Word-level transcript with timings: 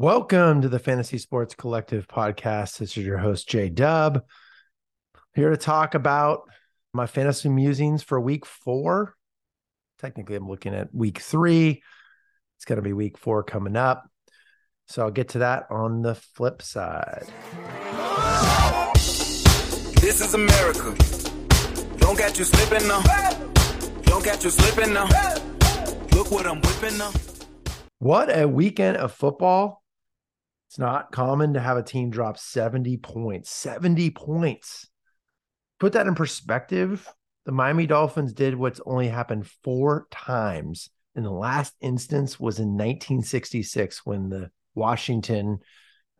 Welcome 0.00 0.62
to 0.62 0.70
the 0.70 0.78
Fantasy 0.78 1.18
Sports 1.18 1.54
Collective 1.54 2.08
podcast. 2.08 2.78
This 2.78 2.96
is 2.96 3.04
your 3.04 3.18
host, 3.18 3.46
Jay 3.50 3.68
Dub, 3.68 4.22
here 5.34 5.50
to 5.50 5.58
talk 5.58 5.94
about 5.94 6.48
my 6.94 7.06
fantasy 7.06 7.50
musings 7.50 8.02
for 8.02 8.18
week 8.18 8.46
four. 8.46 9.14
Technically, 9.98 10.36
I'm 10.36 10.48
looking 10.48 10.74
at 10.74 10.94
week 10.94 11.18
three. 11.18 11.82
It's 12.56 12.64
going 12.64 12.76
to 12.76 12.82
be 12.82 12.94
week 12.94 13.18
four 13.18 13.42
coming 13.42 13.76
up. 13.76 14.08
So 14.88 15.02
I'll 15.02 15.10
get 15.10 15.28
to 15.30 15.40
that 15.40 15.66
on 15.68 16.00
the 16.00 16.14
flip 16.14 16.62
side. 16.62 17.26
This 20.00 20.22
is 20.22 20.32
America. 20.32 20.96
Don't 21.98 22.16
get 22.16 22.38
you 22.38 22.46
slipping 22.46 22.88
now. 22.88 23.02
Don't 24.04 24.24
get 24.24 24.42
you 24.44 24.48
slipping 24.48 24.94
now. 24.94 25.08
Look 26.14 26.30
what 26.30 26.46
I'm 26.46 26.62
whipping 26.62 26.96
now. 26.96 27.12
What 27.98 28.34
a 28.34 28.48
weekend 28.48 28.96
of 28.96 29.12
football. 29.12 29.76
It's 30.70 30.78
not 30.78 31.10
common 31.10 31.54
to 31.54 31.60
have 31.60 31.76
a 31.76 31.82
team 31.82 32.10
drop 32.10 32.38
70 32.38 32.98
points. 32.98 33.50
70 33.50 34.10
points. 34.12 34.86
Put 35.80 35.94
that 35.94 36.06
in 36.06 36.14
perspective. 36.14 37.12
The 37.44 37.50
Miami 37.50 37.86
Dolphins 37.86 38.32
did 38.32 38.54
what's 38.54 38.80
only 38.86 39.08
happened 39.08 39.48
four 39.64 40.06
times. 40.12 40.88
And 41.16 41.24
the 41.24 41.32
last 41.32 41.74
instance 41.80 42.38
was 42.38 42.60
in 42.60 42.68
1966 42.68 44.06
when 44.06 44.28
the 44.28 44.52
Washington 44.76 45.58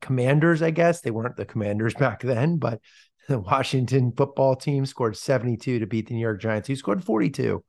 Commanders, 0.00 0.62
I 0.62 0.72
guess, 0.72 1.00
they 1.00 1.12
weren't 1.12 1.36
the 1.36 1.44
Commanders 1.44 1.94
back 1.98 2.20
then, 2.20 2.56
but 2.56 2.80
the 3.28 3.38
Washington 3.38 4.12
football 4.16 4.56
team 4.56 4.84
scored 4.84 5.16
72 5.16 5.78
to 5.78 5.86
beat 5.86 6.08
the 6.08 6.14
New 6.14 6.20
York 6.20 6.40
Giants, 6.40 6.66
who 6.66 6.74
scored 6.74 7.04
42. 7.04 7.62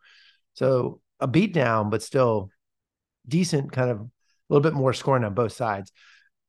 So 0.56 1.00
a 1.20 1.28
beatdown, 1.28 1.92
but 1.92 2.02
still 2.02 2.50
decent, 3.28 3.72
kind 3.72 3.92
of 3.92 4.00
a 4.00 4.08
little 4.50 4.64
bit 4.64 4.74
more 4.74 4.94
scoring 4.94 5.24
on 5.24 5.36
both 5.36 5.54
sides. 5.54 5.92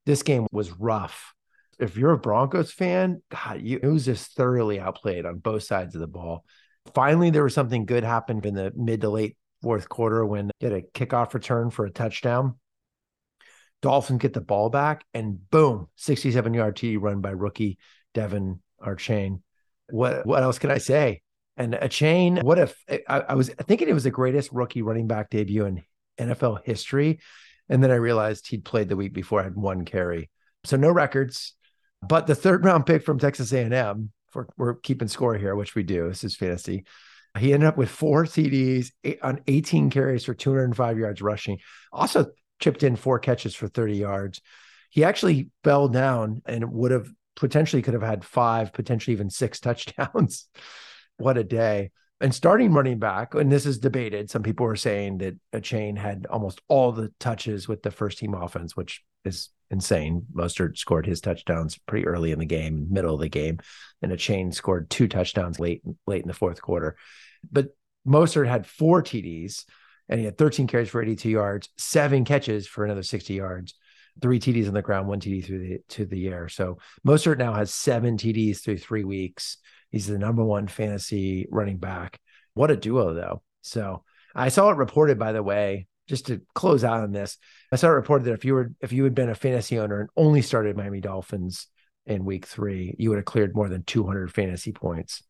This 0.06 0.23
game 0.23 0.47
was 0.52 0.73
rough. 0.73 1.34
If 1.79 1.97
you're 1.97 2.12
a 2.12 2.19
Broncos 2.19 2.73
fan, 2.73 3.22
God, 3.31 3.61
you, 3.62 3.81
it 3.83 3.86
was 3.86 4.05
just 4.05 4.34
thoroughly 4.34 4.78
outplayed 4.78 5.27
on 5.27 5.39
both 5.39 5.62
sides 5.62 5.94
of 5.94 6.00
the 6.00 6.06
ball. 6.06 6.44
Finally, 6.94 7.31
there 7.31 7.44
was 7.44 7.55
something 7.55 7.86
good 7.86 8.05
happened 8.05 8.44
in 8.44 8.55
the 8.55 8.72
mid 8.77 9.00
to 9.00 9.11
late 9.11 9.36
fourth 9.62 9.89
quarter 9.89 10.25
when 10.27 10.50
they 10.61 10.69
had 10.69 10.77
a 10.77 10.83
kickoff 10.83 11.34
return 11.34 11.70
for 11.70 11.86
a 11.86 11.91
touchdown. 11.91 12.59
Dolphins 13.81 14.20
get 14.20 14.33
the 14.33 14.41
ball 14.41 14.70
back, 14.70 15.05
and 15.12 15.50
boom, 15.50 15.89
67 15.97 16.55
yard 16.55 16.77
TD 16.77 17.00
run 17.00 17.20
by 17.20 17.31
rookie 17.31 17.78
De'Von 18.14 18.61
Achane. 18.81 19.41
What 19.91 20.25
what 20.27 20.42
else 20.42 20.59
can 20.59 20.70
I 20.70 20.78
say? 20.78 21.22
And 21.56 21.75
Achane, 21.75 22.42
what 22.42 22.59
if 22.59 22.77
I, 22.89 23.20
I 23.20 23.34
was 23.34 23.48
thinking 23.48 23.89
it 23.89 23.94
was 23.94 24.05
the 24.05 24.11
greatest 24.11 24.53
rookie 24.53 24.83
running 24.83 25.06
back 25.06 25.31
debut 25.31 25.66
in 25.66 25.83
NFL 26.19 26.64
history. 26.64 27.20
And 27.73 27.83
then 27.83 27.91
I 27.91 27.95
realized 27.95 28.48
he'd 28.48 28.67
played 28.67 28.91
the 28.91 28.97
week 28.97 29.15
before, 29.15 29.41
I 29.41 29.45
had 29.45 29.56
one 29.56 29.87
carry. 29.87 30.28
So 30.65 30.77
no 30.77 30.91
records. 30.91 31.55
But 32.06 32.27
the 32.27 32.34
third 32.34 32.67
round 32.67 32.84
pick 32.84 33.03
from 33.03 33.19
Texas 33.19 33.51
A&M, 33.51 34.12
for 34.28 34.47
we're 34.59 34.75
keeping 34.75 35.09
score 35.09 35.39
here, 35.39 35.56
which 35.56 35.75
we 35.75 35.83
do. 35.83 36.06
This 36.06 36.23
is 36.23 36.37
fantasy. 36.37 36.84
He 37.39 37.55
ended 37.55 37.67
up 37.67 37.78
with 37.78 37.89
four 37.89 38.25
TDs 38.25 38.91
on 39.23 39.41
18 39.47 39.89
carries 39.89 40.23
for 40.23 40.34
205 40.34 40.98
yards 40.98 41.23
rushing. 41.23 41.61
Also 41.91 42.27
chipped 42.61 42.83
in 42.83 42.95
four 42.95 43.19
catches 43.19 43.55
for 43.55 43.69
30 43.69 43.97
yards. 43.97 44.43
He 44.91 45.03
actually 45.03 45.48
fell 45.65 45.89
down 45.89 46.43
and 46.45 46.70
would 46.73 46.91
have 46.91 47.09
potentially 47.37 47.81
could 47.81 47.95
have 47.95 48.03
had 48.03 48.23
five, 48.23 48.75
potentially 48.75 49.15
even 49.15 49.31
six 49.31 49.61
touchdowns. 49.61 50.47
what 51.17 51.39
a 51.39 51.45
day 51.45 51.91
and 52.23 52.33
starting 52.33 52.73
running 52.73 53.01
back, 53.01 53.34
and 53.34 53.51
this 53.51 53.67
is 53.67 53.78
debated. 53.78 54.31
Some 54.31 54.45
people 54.45 54.65
are 54.67 54.77
saying 54.77 55.19
that 55.19 55.34
Achane 55.53 55.98
had 55.98 56.27
almost 56.31 56.62
all 56.69 56.92
the 56.92 57.12
touches 57.19 57.67
with 57.67 57.83
the 57.83 57.91
first 57.91 58.19
team 58.19 58.33
offense, 58.33 58.77
which 58.77 59.03
is 59.25 59.48
insane. 59.73 60.25
Mostert 60.33 60.78
scored 60.78 61.05
his 61.05 61.20
touchdowns 61.20 61.78
pretty 61.78 62.06
early 62.06 62.31
in 62.31 62.39
the 62.39 62.47
game, 62.47 62.87
middle 62.91 63.15
of 63.15 63.20
the 63.20 63.28
game, 63.28 63.59
and 64.03 64.12
Achane 64.12 64.55
scored 64.55 64.89
two 64.89 65.09
touchdowns 65.09 65.59
late 65.59 65.83
late 66.06 66.23
in 66.23 66.28
the 66.28 66.34
fourth 66.34 66.62
quarter. 66.62 66.97
But 67.50 67.71
Mostert 68.06 68.47
had 68.47 68.69
four 68.69 69.03
TDs, 69.03 69.65
and 70.09 70.21
he 70.21 70.25
had 70.25 70.38
13 70.38 70.69
carries 70.69 70.91
for 70.91 71.03
82 71.03 71.28
yards, 71.28 71.71
seven 71.77 72.25
catches 72.25 72.69
for 72.69 72.84
another 72.84 73.03
60 73.03 73.34
yards, 73.34 73.75
three 74.21 74.38
TDs 74.38 74.69
on 74.69 74.75
the 74.75 74.82
ground, 74.82 75.09
one 75.09 75.19
TD 75.19 75.44
through 75.44 75.59
the 75.59 75.81
to 75.88 76.06
the 76.06 76.28
air. 76.28 76.49
So 76.49 76.78
Mostert 77.05 77.38
now 77.38 77.55
has 77.55 77.75
seven 77.75 78.16
TDs 78.16 78.62
through 78.62 78.78
three 78.78 79.03
weeks. 79.03 79.59
He's 79.92 80.06
the 80.06 80.19
number 80.19 80.42
one 80.42 80.66
fantasy 80.66 81.47
running 81.50 81.76
back. 81.76 82.19
What 82.54 82.70
a 82.70 82.76
duo, 82.76 83.14
though. 83.14 83.42
So 83.60 84.03
I 84.34 84.48
saw 84.48 84.70
it 84.70 84.78
reported, 84.78 85.19
by 85.19 85.32
the 85.32 85.42
way, 85.42 85.86
just 86.08 86.26
to 86.26 86.41
close 86.54 86.82
out 86.82 87.03
on 87.03 87.12
this. 87.12 87.38
I 87.70 87.76
saw 87.76 87.88
it 87.88 87.92
reported 87.92 88.25
that 88.25 88.32
if 88.32 88.44
you 88.44 88.54
were 88.54 88.72
if 88.81 88.92
you 88.92 89.04
had 89.04 89.14
been 89.14 89.28
a 89.28 89.34
fantasy 89.34 89.78
owner 89.78 90.00
and 90.00 90.10
only 90.16 90.42
started 90.42 90.76
Miami 90.76 91.00
Dolphins 91.00 91.69
in 92.06 92.25
week 92.25 92.47
three, 92.47 92.94
you 92.98 93.10
would 93.10 93.19
have 93.19 93.26
cleared 93.26 93.54
more 93.54 93.69
than 93.69 93.84
200 93.84 94.32
fantasy 94.32 94.72
points, 94.72 95.22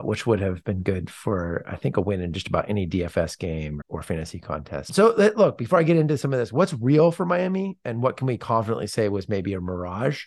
which 0.00 0.26
would 0.26 0.40
have 0.40 0.62
been 0.64 0.82
good 0.82 1.10
for 1.10 1.64
I 1.66 1.76
think 1.76 1.96
a 1.96 2.02
win 2.02 2.20
in 2.20 2.34
just 2.34 2.48
about 2.48 2.68
any 2.68 2.86
DFS 2.86 3.38
game 3.38 3.80
or 3.88 4.02
fantasy 4.02 4.38
contest. 4.38 4.94
So 4.94 5.14
look, 5.16 5.56
before 5.56 5.78
I 5.78 5.82
get 5.82 5.96
into 5.96 6.18
some 6.18 6.32
of 6.32 6.38
this, 6.38 6.52
what's 6.52 6.74
real 6.74 7.10
for 7.10 7.24
Miami 7.24 7.78
and 7.84 8.02
what 8.02 8.18
can 8.18 8.26
we 8.26 8.36
confidently 8.36 8.86
say 8.86 9.08
was 9.08 9.30
maybe 9.30 9.54
a 9.54 9.60
mirage? 9.60 10.24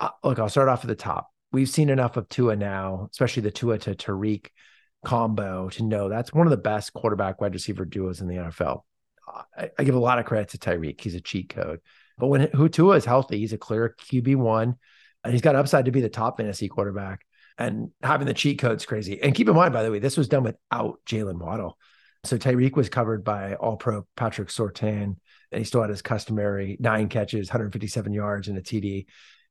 Uh, 0.00 0.08
look, 0.24 0.38
I'll 0.38 0.48
start 0.48 0.68
off 0.68 0.82
at 0.82 0.88
the 0.88 0.96
top 0.96 1.31
we've 1.52 1.68
seen 1.68 1.90
enough 1.90 2.16
of 2.16 2.28
Tua 2.28 2.56
now, 2.56 3.08
especially 3.10 3.42
the 3.42 3.50
Tua 3.50 3.78
to 3.78 3.94
Tyreek 3.94 4.48
combo 5.04 5.68
to 5.70 5.82
know 5.82 6.08
that's 6.08 6.32
one 6.32 6.46
of 6.46 6.50
the 6.50 6.56
best 6.56 6.92
quarterback 6.92 7.40
wide 7.40 7.54
receiver 7.54 7.84
duos 7.84 8.20
in 8.20 8.28
the 8.28 8.36
NFL. 8.36 8.82
I, 9.56 9.70
I 9.78 9.84
give 9.84 9.94
a 9.94 10.00
lot 10.00 10.18
of 10.18 10.24
credit 10.24 10.50
to 10.50 10.58
Tyreek. 10.58 11.00
He's 11.00 11.14
a 11.14 11.20
cheat 11.20 11.48
code. 11.48 11.80
But 12.18 12.28
when 12.28 12.48
who 12.54 12.68
Tua 12.68 12.96
is 12.96 13.04
healthy, 13.04 13.38
he's 13.38 13.52
a 13.52 13.58
clear 13.58 13.96
QB 14.00 14.36
one, 14.36 14.76
and 15.24 15.32
he's 15.32 15.42
got 15.42 15.56
upside 15.56 15.86
to 15.86 15.90
be 15.90 16.00
the 16.00 16.08
top 16.08 16.38
fantasy 16.38 16.68
quarterback. 16.68 17.24
And 17.58 17.90
having 18.02 18.26
the 18.26 18.34
cheat 18.34 18.58
code's 18.58 18.86
crazy. 18.86 19.20
And 19.22 19.34
keep 19.34 19.48
in 19.48 19.54
mind, 19.54 19.72
by 19.72 19.82
the 19.82 19.90
way, 19.90 19.98
this 19.98 20.16
was 20.16 20.28
done 20.28 20.42
without 20.42 21.00
Jaylen 21.06 21.38
Waddle. 21.38 21.78
So 22.24 22.38
Tyreek 22.38 22.76
was 22.76 22.88
covered 22.88 23.24
by 23.24 23.54
All 23.54 23.76
Pro 23.76 24.06
Patrick 24.16 24.48
Surtain, 24.48 25.16
and 25.50 25.58
he 25.58 25.64
still 25.64 25.80
had 25.80 25.90
his 25.90 26.02
customary 26.02 26.76
nine 26.80 27.08
catches, 27.08 27.48
157 27.48 28.12
yards, 28.12 28.48
and 28.48 28.56
a 28.56 28.62
TD. 28.62 29.06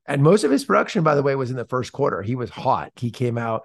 And 0.07 0.23
most 0.23 0.43
of 0.43 0.51
his 0.51 0.65
production, 0.65 1.03
by 1.03 1.15
the 1.15 1.23
way, 1.23 1.35
was 1.35 1.51
in 1.51 1.57
the 1.57 1.65
first 1.65 1.91
quarter. 1.91 2.21
He 2.21 2.35
was 2.35 2.49
hot. 2.49 2.91
He 2.95 3.11
came 3.11 3.37
out 3.37 3.63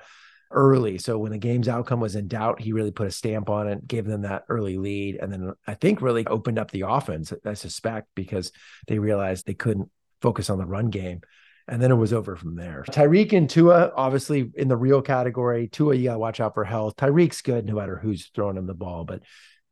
early. 0.50 0.98
So 0.98 1.18
when 1.18 1.32
the 1.32 1.38
game's 1.38 1.68
outcome 1.68 2.00
was 2.00 2.14
in 2.14 2.28
doubt, 2.28 2.60
he 2.60 2.72
really 2.72 2.92
put 2.92 3.06
a 3.06 3.10
stamp 3.10 3.50
on 3.50 3.68
it, 3.68 3.86
gave 3.86 4.04
them 4.04 4.22
that 4.22 4.44
early 4.48 4.76
lead. 4.78 5.16
And 5.20 5.32
then 5.32 5.52
I 5.66 5.74
think 5.74 6.00
really 6.00 6.26
opened 6.26 6.58
up 6.58 6.70
the 6.70 6.82
offense, 6.82 7.32
I 7.44 7.54
suspect, 7.54 8.08
because 8.14 8.52
they 8.86 8.98
realized 8.98 9.46
they 9.46 9.54
couldn't 9.54 9.90
focus 10.20 10.50
on 10.50 10.58
the 10.58 10.66
run 10.66 10.90
game. 10.90 11.20
And 11.68 11.82
then 11.82 11.90
it 11.90 11.96
was 11.96 12.12
over 12.12 12.36
from 12.36 12.54
there. 12.54 12.84
Tyreek 12.88 13.32
and 13.32 13.50
Tua, 13.50 13.90
obviously 13.96 14.52
in 14.54 14.68
the 14.68 14.76
real 14.76 15.02
category. 15.02 15.66
Tua, 15.66 15.96
you 15.96 16.04
got 16.04 16.12
to 16.12 16.18
watch 16.18 16.38
out 16.38 16.54
for 16.54 16.64
health. 16.64 16.94
Tyreek's 16.96 17.42
good 17.42 17.66
no 17.66 17.74
matter 17.74 17.98
who's 17.98 18.30
throwing 18.34 18.56
him 18.56 18.66
the 18.66 18.74
ball, 18.74 19.04
but 19.04 19.22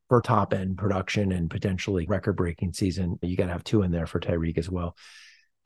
for 0.09 0.21
top 0.21 0.53
end 0.53 0.77
production 0.77 1.31
and 1.31 1.49
potentially 1.49 2.07
record 2.07 2.35
breaking 2.35 2.73
season, 2.73 3.19
you 3.23 3.37
got 3.37 3.47
to 3.47 3.53
have 3.53 3.65
two 3.65 3.83
in 3.83 3.93
there 3.93 4.07
for 4.07 4.19
Tyreek 4.19 4.59
as 4.59 4.69
well. 4.69 4.97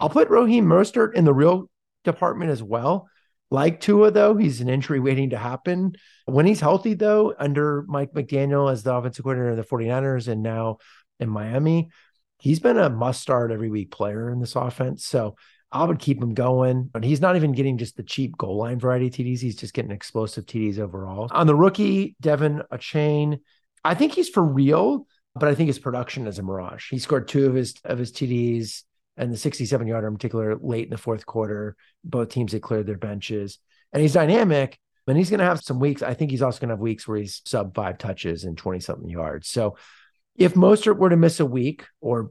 I'll 0.01 0.11
put 0.11 0.31
Raheem 0.31 0.67
Mostert 0.67 1.15
in 1.15 1.25
the 1.25 1.35
real 1.35 1.71
department 2.05 2.51
as 2.51 2.63
well. 2.63 3.09
Like 3.51 3.81
Tua, 3.81 4.11
though, 4.11 4.37
he's 4.37 4.61
an 4.61 4.69
injury 4.69 5.01
waiting 5.01 5.31
to 5.31 5.39
happen. 5.39 5.95
When 6.27 6.45
he's 6.45 6.61
healthy, 6.61 6.95
though, 6.95 7.35
under 7.39 7.85
Mike 7.89 8.13
McDaniel 8.13 8.71
as 8.71 8.83
the 8.83 8.95
offensive 8.95 9.25
coordinator 9.25 9.51
of 9.51 9.57
the 9.57 9.65
49ers 9.65 10.29
and 10.29 10.43
now 10.43 10.79
in 11.19 11.31
Miami, 11.31 11.91
he's 12.39 12.61
been 12.61 12.79
a 12.79 12.91
must 12.91 13.23
start 13.23 13.51
every 13.51 13.71
week 13.71 13.91
player 13.91 14.31
in 14.31 14.39
this 14.39 14.55
offense. 14.55 15.07
So 15.07 15.37
I 15.73 15.85
would 15.85 15.99
keep 15.99 16.23
him 16.23 16.35
going. 16.35 16.91
But 16.93 17.05
he's 17.05 17.21
not 17.21 17.37
even 17.37 17.53
getting 17.53 17.79
just 17.79 17.97
the 17.97 18.03
cheap 18.03 18.37
goal 18.37 18.59
line 18.59 18.79
variety 18.79 19.11
TDs. 19.11 19.41
He's 19.41 19.57
just 19.57 19.75
getting 19.75 19.91
explosive 19.91 20.47
TDs 20.47 20.79
overall. 20.79 21.29
On 21.31 21.47
the 21.47 21.57
rookie, 21.57 22.17
De'Von 22.23 22.67
Achane, 22.69 23.41
I 23.85 23.95
think 23.95 24.13
he's 24.13 24.29
for 24.29 24.43
real, 24.43 25.07
but 25.35 25.49
I 25.49 25.55
think 25.55 25.69
his 25.69 25.79
production 25.79 26.27
is 26.27 26.39
a 26.39 26.43
mirage. 26.43 26.91
He 26.91 26.99
scored 26.99 27.29
two 27.29 27.47
of 27.47 27.55
his 27.55 27.75
of 27.85 27.99
his 27.99 28.13
TDs 28.13 28.83
and 29.19 29.33
the 29.33 29.37
67 29.37 29.87
yarder 29.87 30.07
in 30.07 30.15
particular 30.15 30.57
late 30.57 30.85
in 30.85 30.91
the 30.91 30.99
fourth 30.99 31.27
quarter. 31.27 31.77
Both 32.05 32.31
teams 32.31 32.53
had 32.53 32.63
cleared 32.63 32.87
their 32.87 32.97
benches, 32.97 33.59
and 33.93 34.01
he's 34.01 34.15
dynamic. 34.15 34.79
but 35.07 35.17
he's 35.17 35.31
going 35.31 35.41
to 35.41 35.47
have 35.47 35.61
some 35.61 35.81
weeks. 35.81 36.03
I 36.03 36.15
think 36.15 36.31
he's 36.31 36.43
also 36.43 36.61
going 36.61 36.69
to 36.69 36.75
have 36.75 36.81
weeks 36.81 37.09
where 37.09 37.19
he's 37.19 37.43
sub 37.45 37.75
five 37.75 37.99
touches 37.99 38.45
and 38.45 38.57
20 38.57 38.81
something 38.81 39.09
yards. 39.09 39.49
So 39.49 39.77
if 40.37 40.55
Mostert 40.55 40.99
were 40.99 41.11
to 41.11 41.17
miss 41.17 41.41
a 41.41 41.47
week 41.47 41.85
or 42.01 42.31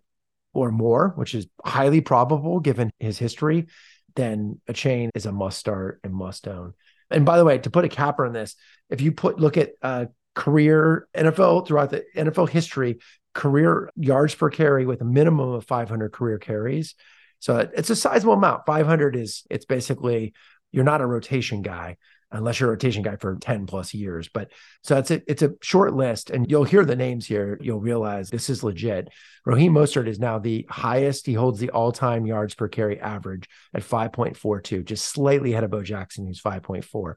or 0.54 0.72
more, 0.72 1.13
which 1.16 1.36
is 1.36 1.48
highly 1.63 2.01
probable 2.01 2.60
given 2.60 2.90
his 3.00 3.19
history, 3.19 3.68
then 4.16 4.60
Achane 4.68 5.10
is 5.13 5.25
a 5.28 5.31
must 5.31 5.60
start 5.60 6.00
and 6.04 6.13
must 6.13 6.48
own. 6.48 6.74
And 7.12 7.25
by 7.25 7.38
the 7.38 7.45
way, 7.45 7.60
to 7.60 7.69
put 7.69 7.86
a 7.86 7.90
capper 7.90 8.25
on 8.25 8.33
this, 8.33 8.56
if 8.90 9.01
you 9.01 9.12
put 9.12 9.40
look 9.40 9.57
at 9.57 9.72
uh, 9.81 10.06
career 10.38 11.07
NFL 11.16 11.66
throughout 11.66 11.89
the 11.89 12.06
NFL 12.16 12.48
history, 12.50 13.00
career 13.34 13.89
yards 13.95 14.36
per 14.36 14.50
carry 14.51 14.86
with 14.86 15.01
a 15.01 15.06
minimum 15.06 15.50
of 15.54 15.66
500 15.66 16.12
career 16.13 16.38
carries. 16.38 16.94
So 17.39 17.57
it's 17.57 17.89
a 17.89 17.95
sizable 17.95 18.34
amount. 18.34 18.68
500 18.68 19.16
is 19.16 19.44
it's 19.50 19.66
basically 19.66 20.34
you're 20.72 20.92
not 20.92 21.01
a 21.01 21.07
rotation 21.07 21.63
guy. 21.63 21.98
unless 22.31 22.60
you're 22.60 22.69
a 22.69 22.74
rotation 22.74 23.04
guy 23.04 23.16
for 23.16 23.36
10 23.36 23.66
plus 23.66 23.94
years. 23.94 24.30
But 24.30 24.51
so 24.84 24.98
it's 24.98 25.12
a 25.12 25.22
it's 25.28 25.42
a 25.42 25.54
short 25.62 25.94
list, 25.94 26.30
and 26.30 26.50
you'll 26.50 26.63
hear 26.63 26.86
the 26.86 26.95
names 26.95 27.25
here. 27.25 27.57
You'll 27.62 27.80
realize 27.80 28.30
this 28.30 28.50
is 28.50 28.63
legit. 28.63 29.10
Raheem 29.45 29.74
Mostert 29.74 30.07
is 30.07 30.19
now 30.19 30.40
the 30.40 30.66
highest. 30.69 31.25
He 31.25 31.33
holds 31.33 31.60
the 31.60 31.69
all-time 31.69 32.25
yards 32.25 32.56
per 32.56 32.68
carry 32.68 33.00
average 33.00 33.48
at 33.74 33.83
5.42, 33.83 34.83
just 34.83 35.06
slightly 35.06 35.54
ahead 35.54 35.63
of 35.63 35.72
Bo 35.72 35.83
Jackson, 35.83 36.28
who's 36.28 36.42
5.4. 36.42 37.13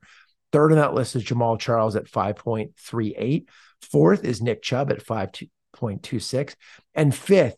Third 0.52 0.72
on 0.72 0.78
that 0.78 0.94
list 0.94 1.16
is 1.16 1.24
Jamaal 1.24 1.58
Charles 1.58 1.96
at 1.96 2.10
5.38. 2.10 3.46
Fourth 3.82 4.24
is 4.24 4.42
Nick 4.42 4.62
Chubb 4.62 4.90
at 4.90 5.04
5.26. 5.04 6.54
And 6.94 7.14
fifth, 7.14 7.56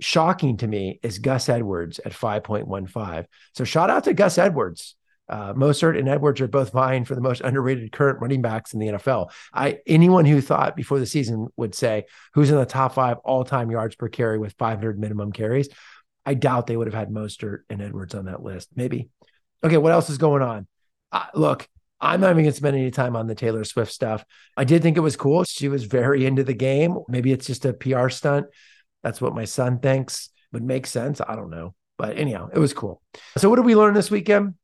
shocking 0.00 0.56
to 0.58 0.66
me, 0.66 1.00
is 1.02 1.18
Gus 1.18 1.48
Edwards 1.48 2.00
at 2.04 2.12
5.15. 2.12 3.26
So 3.54 3.64
shout 3.64 3.90
out 3.90 4.04
to 4.04 4.14
Gus 4.14 4.38
Edwards. 4.38 4.96
Uh, 5.26 5.54
Mostert 5.54 5.98
and 5.98 6.08
Edwards 6.08 6.40
are 6.40 6.48
both 6.48 6.72
vying 6.72 7.04
for 7.04 7.14
the 7.14 7.20
most 7.20 7.40
underrated 7.40 7.90
current 7.92 8.20
running 8.20 8.42
backs 8.42 8.74
in 8.74 8.80
the 8.80 8.88
NFL. 8.88 9.30
I 9.54 9.78
anyone 9.86 10.26
who 10.26 10.42
thought 10.42 10.76
before 10.76 10.98
the 10.98 11.06
season 11.06 11.48
would 11.56 11.74
say 11.74 12.04
who's 12.34 12.50
in 12.50 12.56
the 12.56 12.66
top 12.66 12.94
five 12.94 13.16
all 13.24 13.42
time 13.42 13.70
yards 13.70 13.96
per 13.96 14.08
carry 14.08 14.38
with 14.38 14.54
500 14.58 14.98
minimum 14.98 15.32
carries. 15.32 15.70
I 16.26 16.34
doubt 16.34 16.66
they 16.66 16.76
would 16.76 16.86
have 16.86 16.94
had 16.94 17.08
Mostert 17.08 17.60
and 17.70 17.80
Edwards 17.80 18.14
on 18.14 18.26
that 18.26 18.42
list. 18.42 18.70
Maybe. 18.74 19.08
Okay, 19.62 19.78
what 19.78 19.92
else 19.92 20.10
is 20.10 20.18
going 20.18 20.42
on? 20.42 20.66
Uh, 21.10 21.26
look, 21.34 21.68
I'm 22.04 22.20
not 22.20 22.32
even 22.32 22.44
going 22.44 22.52
to 22.52 22.56
spend 22.56 22.76
any 22.76 22.90
time 22.90 23.16
on 23.16 23.26
the 23.26 23.34
Taylor 23.34 23.64
Swift 23.64 23.90
stuff. 23.90 24.26
I 24.58 24.64
did 24.64 24.82
think 24.82 24.98
it 24.98 25.00
was 25.00 25.16
cool. 25.16 25.42
She 25.44 25.68
was 25.68 25.84
very 25.84 26.26
into 26.26 26.44
the 26.44 26.52
game. 26.52 26.98
Maybe 27.08 27.32
it's 27.32 27.46
just 27.46 27.64
a 27.64 27.72
PR 27.72 28.10
stunt. 28.10 28.46
That's 29.02 29.22
what 29.22 29.34
my 29.34 29.46
son 29.46 29.78
thinks 29.78 30.28
would 30.52 30.62
make 30.62 30.86
sense. 30.86 31.22
I 31.26 31.34
don't 31.34 31.48
know. 31.48 31.74
But 31.96 32.18
anyhow, 32.18 32.50
it 32.52 32.58
was 32.58 32.74
cool. 32.74 33.00
So, 33.38 33.48
what 33.48 33.56
did 33.56 33.64
we 33.64 33.74
learn 33.74 33.94
this 33.94 34.10
weekend? 34.10 34.54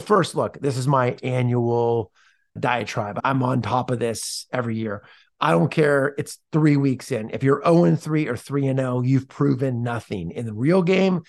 First, 0.00 0.34
look, 0.34 0.58
this 0.60 0.78
is 0.78 0.88
my 0.88 1.16
annual 1.22 2.10
diatribe. 2.58 3.20
I'm 3.22 3.42
on 3.42 3.60
top 3.60 3.90
of 3.90 3.98
this 3.98 4.46
every 4.50 4.78
year. 4.78 5.04
I 5.38 5.50
don't 5.50 5.70
care. 5.70 6.14
It's 6.16 6.38
three 6.52 6.78
weeks 6.78 7.12
in. 7.12 7.30
If 7.30 7.42
you're 7.42 7.62
0 7.62 7.84
and 7.84 8.00
3 8.00 8.28
or 8.28 8.36
3 8.36 8.66
and 8.66 8.78
0, 8.78 9.02
you've 9.02 9.28
proven 9.28 9.82
nothing 9.82 10.30
in 10.30 10.46
the 10.46 10.54
real 10.54 10.82
game 10.82 11.20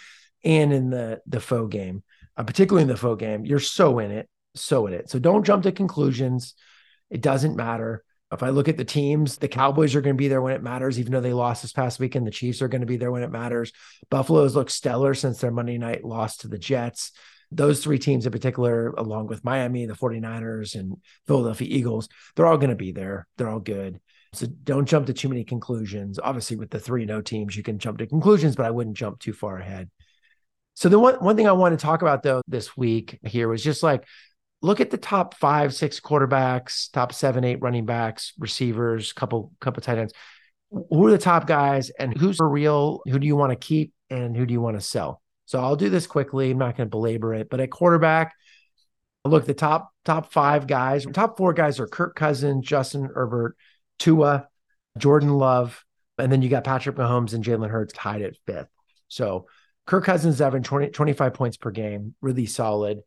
and 0.43 0.71
in 0.71 0.89
the, 0.89 1.19
the 1.27 1.41
faux 1.41 1.69
game, 1.69 2.03
uh, 2.37 2.43
particularly 2.43 2.83
in 2.83 2.87
the 2.87 2.97
faux 2.97 3.19
game. 3.19 3.45
You're 3.45 3.59
so 3.59 3.99
in 3.99 4.11
it 4.11 4.29
so 4.55 4.87
in 4.87 4.93
it. 4.93 5.09
So 5.09 5.19
don't 5.19 5.45
jump 5.45 5.63
to 5.63 5.71
conclusions. 5.71 6.55
It 7.09 7.21
doesn't 7.21 7.55
matter. 7.55 8.03
If 8.31 8.43
I 8.43 8.49
look 8.49 8.67
at 8.67 8.77
the 8.77 8.85
teams, 8.85 9.37
the 9.37 9.47
Cowboys 9.47 9.95
are 9.95 10.01
going 10.01 10.15
to 10.15 10.21
be 10.21 10.27
there 10.27 10.41
when 10.41 10.53
it 10.53 10.61
matters, 10.61 10.99
even 10.99 11.11
though 11.11 11.21
they 11.21 11.33
lost 11.33 11.63
this 11.63 11.71
past 11.71 11.99
weekend. 11.99 12.27
The 12.27 12.31
Chiefs 12.31 12.61
are 12.61 12.67
going 12.67 12.81
to 12.81 12.87
be 12.87 12.97
there 12.97 13.11
when 13.11 13.23
it 13.23 13.31
matters. 13.31 13.71
Buffalo's 14.11 14.55
looked 14.55 14.71
stellar 14.71 15.15
since 15.15 15.39
their 15.39 15.51
Monday 15.51 15.79
night 15.79 16.05
loss 16.05 16.37
to 16.37 16.47
the 16.47 16.59
Jets. 16.59 17.11
Those 17.51 17.83
three 17.83 17.97
teams 17.97 18.27
in 18.27 18.31
particular, 18.31 18.89
along 18.89 19.27
with 19.27 19.43
Miami, 19.43 19.87
the 19.87 19.95
49ers, 19.95 20.79
and 20.79 20.97
Philadelphia 21.25 21.67
Eagles, 21.71 22.07
they're 22.35 22.45
all 22.45 22.57
going 22.57 22.69
to 22.69 22.75
be 22.75 22.91
there. 22.91 23.27
They're 23.37 23.49
all 23.49 23.59
good. 23.59 23.99
So 24.33 24.45
don't 24.45 24.87
jump 24.87 25.07
to 25.07 25.13
too 25.13 25.29
many 25.29 25.43
conclusions. 25.43 26.19
Obviously, 26.21 26.55
with 26.57 26.69
the 26.69 26.79
three 26.79 27.05
no 27.05 27.21
teams, 27.21 27.57
you 27.57 27.63
can 27.63 27.79
jump 27.79 27.97
to 27.97 28.05
conclusions, 28.05 28.55
but 28.55 28.67
I 28.67 28.71
wouldn't 28.71 28.97
jump 28.97 29.17
too 29.19 29.33
far 29.33 29.57
ahead. 29.57 29.89
So 30.75 30.87
the 30.87 30.99
one 30.99 31.15
one 31.15 31.35
thing 31.35 31.47
I 31.47 31.53
want 31.53 31.77
to 31.77 31.83
talk 31.83 32.03
about 32.03 32.23
though 32.23 32.41
this 32.47 32.77
week 32.77 33.19
here 33.25 33.49
was 33.49 33.63
just 33.63 33.83
like 33.83 34.05
look 34.61 34.81
at 34.81 34.89
the 34.89 34.97
top 34.97 35.35
five, 35.35 35.73
six 35.73 35.99
quarterbacks, 35.99 36.91
top 36.91 37.13
seven, 37.13 37.43
eight 37.43 37.61
running 37.61 37.85
backs, 37.85 38.33
receivers, 38.37 39.13
couple 39.13 39.51
couple 39.59 39.81
tight 39.81 39.97
ends. 39.97 40.13
Who 40.71 41.07
are 41.07 41.11
the 41.11 41.17
top 41.17 41.47
guys, 41.47 41.89
and 41.89 42.15
who's 42.15 42.37
for 42.37 42.47
real? 42.47 43.01
Who 43.05 43.19
do 43.19 43.25
you 43.25 43.35
want 43.35 43.51
to 43.51 43.55
keep, 43.55 43.93
and 44.09 44.35
who 44.35 44.45
do 44.45 44.53
you 44.53 44.61
want 44.61 44.77
to 44.77 44.81
sell? 44.81 45.21
So 45.45 45.59
I'll 45.59 45.75
do 45.75 45.89
this 45.89 46.05
quickly. 46.05 46.51
I'm 46.51 46.59
not 46.59 46.77
going 46.77 46.87
to 46.87 46.91
belabor 46.91 47.33
it, 47.33 47.49
but 47.49 47.59
at 47.59 47.71
quarterback, 47.71 48.35
look 49.25 49.45
the 49.45 49.53
top 49.53 49.91
top 50.05 50.31
five 50.31 50.67
guys. 50.67 51.05
Top 51.11 51.37
four 51.37 51.53
guys 51.53 51.79
are 51.79 51.87
Kirk 51.87 52.15
Cousins, 52.15 52.65
Justin 52.65 53.09
Herbert, 53.13 53.55
Tua, 53.97 54.47
Jordan 54.97 55.33
Love, 55.33 55.83
and 56.17 56.31
then 56.31 56.41
you 56.41 56.49
got 56.49 56.63
Patrick 56.63 56.97
Mahomes 56.97 57.33
and 57.33 57.43
Jalen 57.43 57.69
Hurts 57.69 57.93
tied 57.93 58.21
at 58.21 58.35
fifth. 58.45 58.69
So 59.07 59.47
Kirk 59.87 60.03
Cousins 60.03 60.37
having 60.37 60.61
20, 60.61 60.89
25 60.89 61.33
points 61.33 61.57
per 61.57 61.71
game, 61.71 62.13
really 62.21 62.45
solid. 62.45 62.99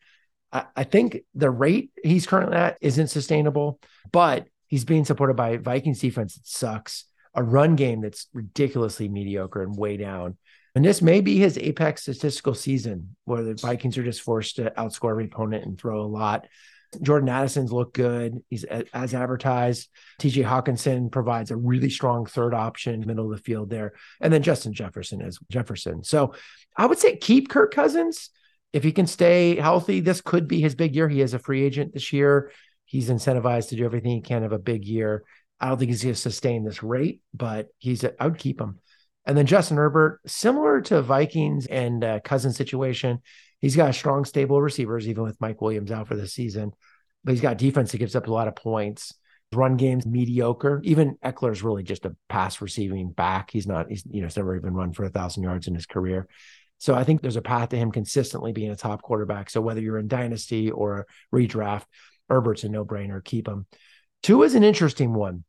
I, 0.52 0.84
think 0.84 1.20
the 1.34 1.50
rate 1.50 1.93
he's 2.02 2.26
currently 2.26 2.56
at 2.56 2.76
isn't 2.81 3.08
sustainable, 3.08 3.81
but 4.10 4.46
he's 4.66 4.84
being 4.84 5.04
supported 5.04 5.34
by 5.34 5.56
Vikings 5.56 6.00
defense 6.00 6.34
that 6.34 6.46
sucks, 6.46 7.06
a 7.34 7.43
run 7.43 7.76
game 7.76 8.02
that's 8.02 8.26
ridiculously 8.34 9.08
mediocre 9.08 9.62
and 9.62 9.76
way 9.76 9.96
down. 9.96 10.37
And 10.75 10.84
this 10.84 11.02
may 11.02 11.20
be 11.20 11.38
his 11.38 11.58
apex 11.58 12.02
statistical 12.02 12.54
season 12.54 13.16
where 13.25 13.43
the 13.43 13.54
Vikings 13.54 13.96
are 13.99 14.04
just 14.04 14.22
forced 14.22 14.56
to 14.56 14.72
outscore 14.76 15.10
every 15.10 15.26
opponent 15.26 15.64
and 15.64 15.78
throw 15.78 16.00
a 16.00 16.04
lot. 16.06 16.46
Jordan 17.00 17.28
Addison's 17.31 17.72
look 17.72 17.94
good. 17.94 18.43
He's 18.50 18.64
as 18.64 19.14
advertised. 19.14 19.88
TJ 20.20 20.44
Hockenson 20.44 21.10
provides 21.10 21.50
a 21.50 21.56
really 21.56 21.88
strong 21.88 22.26
third 22.26 22.52
option, 22.52 23.06
middle 23.06 23.31
of 23.31 23.37
the 23.38 23.43
field 23.43 23.70
there. 23.70 23.94
And 24.20 24.31
then 24.32 24.43
Justin 24.43 24.75
Jefferson 24.75 25.22
is 25.22 25.38
Jefferson. 25.50 26.05
So 26.05 26.34
I 26.76 26.84
would 26.84 26.98
say 26.98 27.16
keep 27.16 27.48
Kirk 27.48 27.72
Cousins 27.72 28.28
if 28.72 28.82
he 28.82 28.92
can 28.92 29.06
stay 29.06 29.56
healthy, 29.56 30.00
this 30.00 30.20
could 30.20 30.48
be 30.48 30.60
his 30.60 30.74
big 30.74 30.94
year. 30.94 31.08
He 31.08 31.20
is 31.20 31.34
a 31.34 31.38
free 31.38 31.62
agent 31.62 31.92
this 31.92 32.12
year. 32.12 32.50
He's 32.84 33.10
incentivized 33.10 33.69
to 33.69 33.76
do 33.76 33.84
everything 33.84 34.12
he 34.12 34.20
can 34.20 34.42
have 34.42 34.52
a 34.52 34.58
big 34.58 34.84
year. 34.84 35.24
I 35.60 35.69
don't 35.69 35.78
think 35.78 35.90
he's 35.90 36.02
going 36.02 36.14
to 36.14 36.20
sustain 36.20 36.64
this 36.64 36.82
rate, 36.82 37.20
but 37.32 37.69
he's 37.78 38.04
I 38.04 38.26
would 38.26 38.38
keep 38.38 38.60
him. 38.60 38.80
And 39.24 39.36
then 39.36 39.46
Justin 39.46 39.76
Herbert, 39.76 40.20
similar 40.26 40.80
to 40.82 41.02
Vikings 41.02 41.66
and 41.66 42.02
uh, 42.02 42.20
Cousin 42.20 42.52
situation, 42.52 43.20
he's 43.60 43.76
got 43.76 43.90
a 43.90 43.92
strong, 43.92 44.24
stable 44.24 44.60
receivers, 44.60 45.08
even 45.08 45.22
with 45.22 45.40
Mike 45.40 45.60
Williams 45.60 45.92
out 45.92 46.08
for 46.08 46.16
the 46.16 46.26
season. 46.26 46.72
But 47.22 47.32
he's 47.32 47.40
got 47.40 47.58
defense 47.58 47.92
that 47.92 47.98
gives 47.98 48.16
up 48.16 48.26
a 48.26 48.32
lot 48.32 48.48
of 48.48 48.56
points. 48.56 49.14
Run 49.52 49.76
game's 49.76 50.06
mediocre. 50.06 50.80
Even 50.82 51.16
Ekeler's 51.22 51.62
really 51.62 51.82
just 51.82 52.06
a 52.06 52.16
pass 52.28 52.60
receiving 52.60 53.12
back. 53.12 53.50
He's 53.50 53.66
not. 53.66 53.88
He's 53.88 54.02
you 54.10 54.22
know 54.22 54.26
he's 54.26 54.36
never 54.36 54.56
even 54.56 54.74
run 54.74 54.92
for 54.92 55.04
a 55.04 55.10
thousand 55.10 55.42
yards 55.42 55.69
in 55.69 55.74
his 55.74 55.86
career. 55.86 56.26
So 56.82 56.96
I 56.96 57.05
think 57.05 57.23
there's 57.23 57.37
a 57.37 57.43
path 57.43 57.69
to 57.69 57.76
him 57.76 57.93
consistently 57.93 58.50
being 58.50 58.73
a 58.73 58.76
top 58.76 59.02
quarterback. 59.02 59.50
So 59.50 59.61
whether 59.61 59.81
you're 59.81 60.00
in 60.00 60.08
dynasty 60.08 60.69
or 60.69 61.06
redraft, 61.32 61.84
Herbert's 62.29 62.64
a 62.64 62.69
no-brainer. 62.69 63.23
Keep 63.23 63.46
him. 63.46 63.67
Tua 64.25 64.46
is 64.46 64.56
an 64.56 64.64
interesting 64.64 65.14
one. 65.14 65.44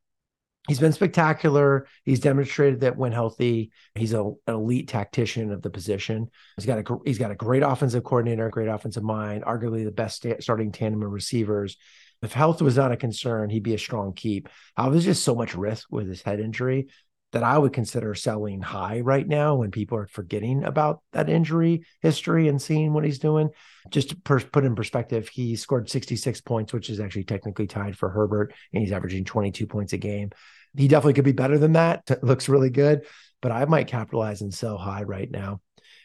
He's 0.68 0.80
been 0.80 0.94
spectacular. 0.94 1.88
He's 2.06 2.20
demonstrated 2.20 2.82
that 2.82 2.98
when 2.98 3.14
healthy, 3.14 3.72
he's 3.96 4.14
a, 4.14 4.22
an 4.24 4.36
elite 4.48 4.90
tactician 4.90 5.52
of 5.52 5.64
the 5.64 5.72
position. 5.72 6.30
He's 6.56 6.68
got 6.68 6.78
a 6.78 6.98
he's 7.04 7.18
got 7.18 7.32
a 7.32 7.36
great 7.36 7.64
offensive 7.64 8.04
coordinator, 8.04 8.48
great 8.50 8.70
offensive 8.70 9.04
mind, 9.04 9.44
arguably 9.44 9.86
the 9.86 9.92
best 9.92 10.28
starting 10.40 10.72
tandem 10.72 11.02
of 11.02 11.12
receivers. 11.12 11.78
If 12.22 12.34
health 12.34 12.62
was 12.62 12.78
not 12.78 12.92
a 12.92 12.98
concern, 12.98 13.50
he'd 13.50 13.64
be 13.64 13.74
a 13.74 13.80
strong 13.80 14.14
keep. 14.14 14.50
However, 14.76 14.94
there's 14.94 15.06
just 15.06 15.26
so 15.26 15.34
much 15.34 15.56
risk 15.56 15.88
with 15.90 16.08
his 16.08 16.22
head 16.22 16.40
injury 16.40 16.90
that 17.34 17.44
I 17.44 17.58
would 17.58 17.74
consider 17.74 18.14
selling 18.16 18.62
high 18.62 19.02
right 19.02 19.28
now 19.28 19.56
when 19.56 19.72
people 19.72 19.98
are 19.98 20.08
forgetting 20.08 20.64
about 20.64 21.02
that 21.14 21.30
injury 21.30 21.84
history 22.00 22.48
and 22.48 22.62
seeing 22.62 22.94
what 22.94 23.04
he's 23.04 23.20
doing. 23.20 23.50
Just 23.90 24.10
to 24.10 24.16
per- 24.16 24.40
put 24.40 24.64
in 24.64 24.76
perspective, 24.76 25.28
he 25.28 25.56
scored 25.56 25.90
66 25.90 26.42
points, 26.42 26.72
which 26.72 26.90
is 26.90 27.00
actually 27.00 27.26
technically 27.26 27.68
tied 27.68 27.98
for 27.98 28.10
Herbert, 28.10 28.54
and 28.72 28.82
he's 28.82 28.92
averaging 28.92 29.26
22 29.26 29.66
points 29.66 29.94
a 29.94 29.98
game. 29.98 30.30
He 30.78 30.88
definitely 30.88 31.14
could 31.14 31.26
be 31.26 31.32
better 31.32 31.58
than 31.58 31.74
that. 31.74 32.08
Looks 32.24 32.50
really 32.50 32.70
good, 32.70 33.06
but 33.42 33.52
I 33.52 33.66
might 33.66 33.88
capitalize 33.88 34.42
and 34.42 34.54
sell 34.54 34.78
high 34.78 35.04
right 35.04 35.30
now. 35.30 35.60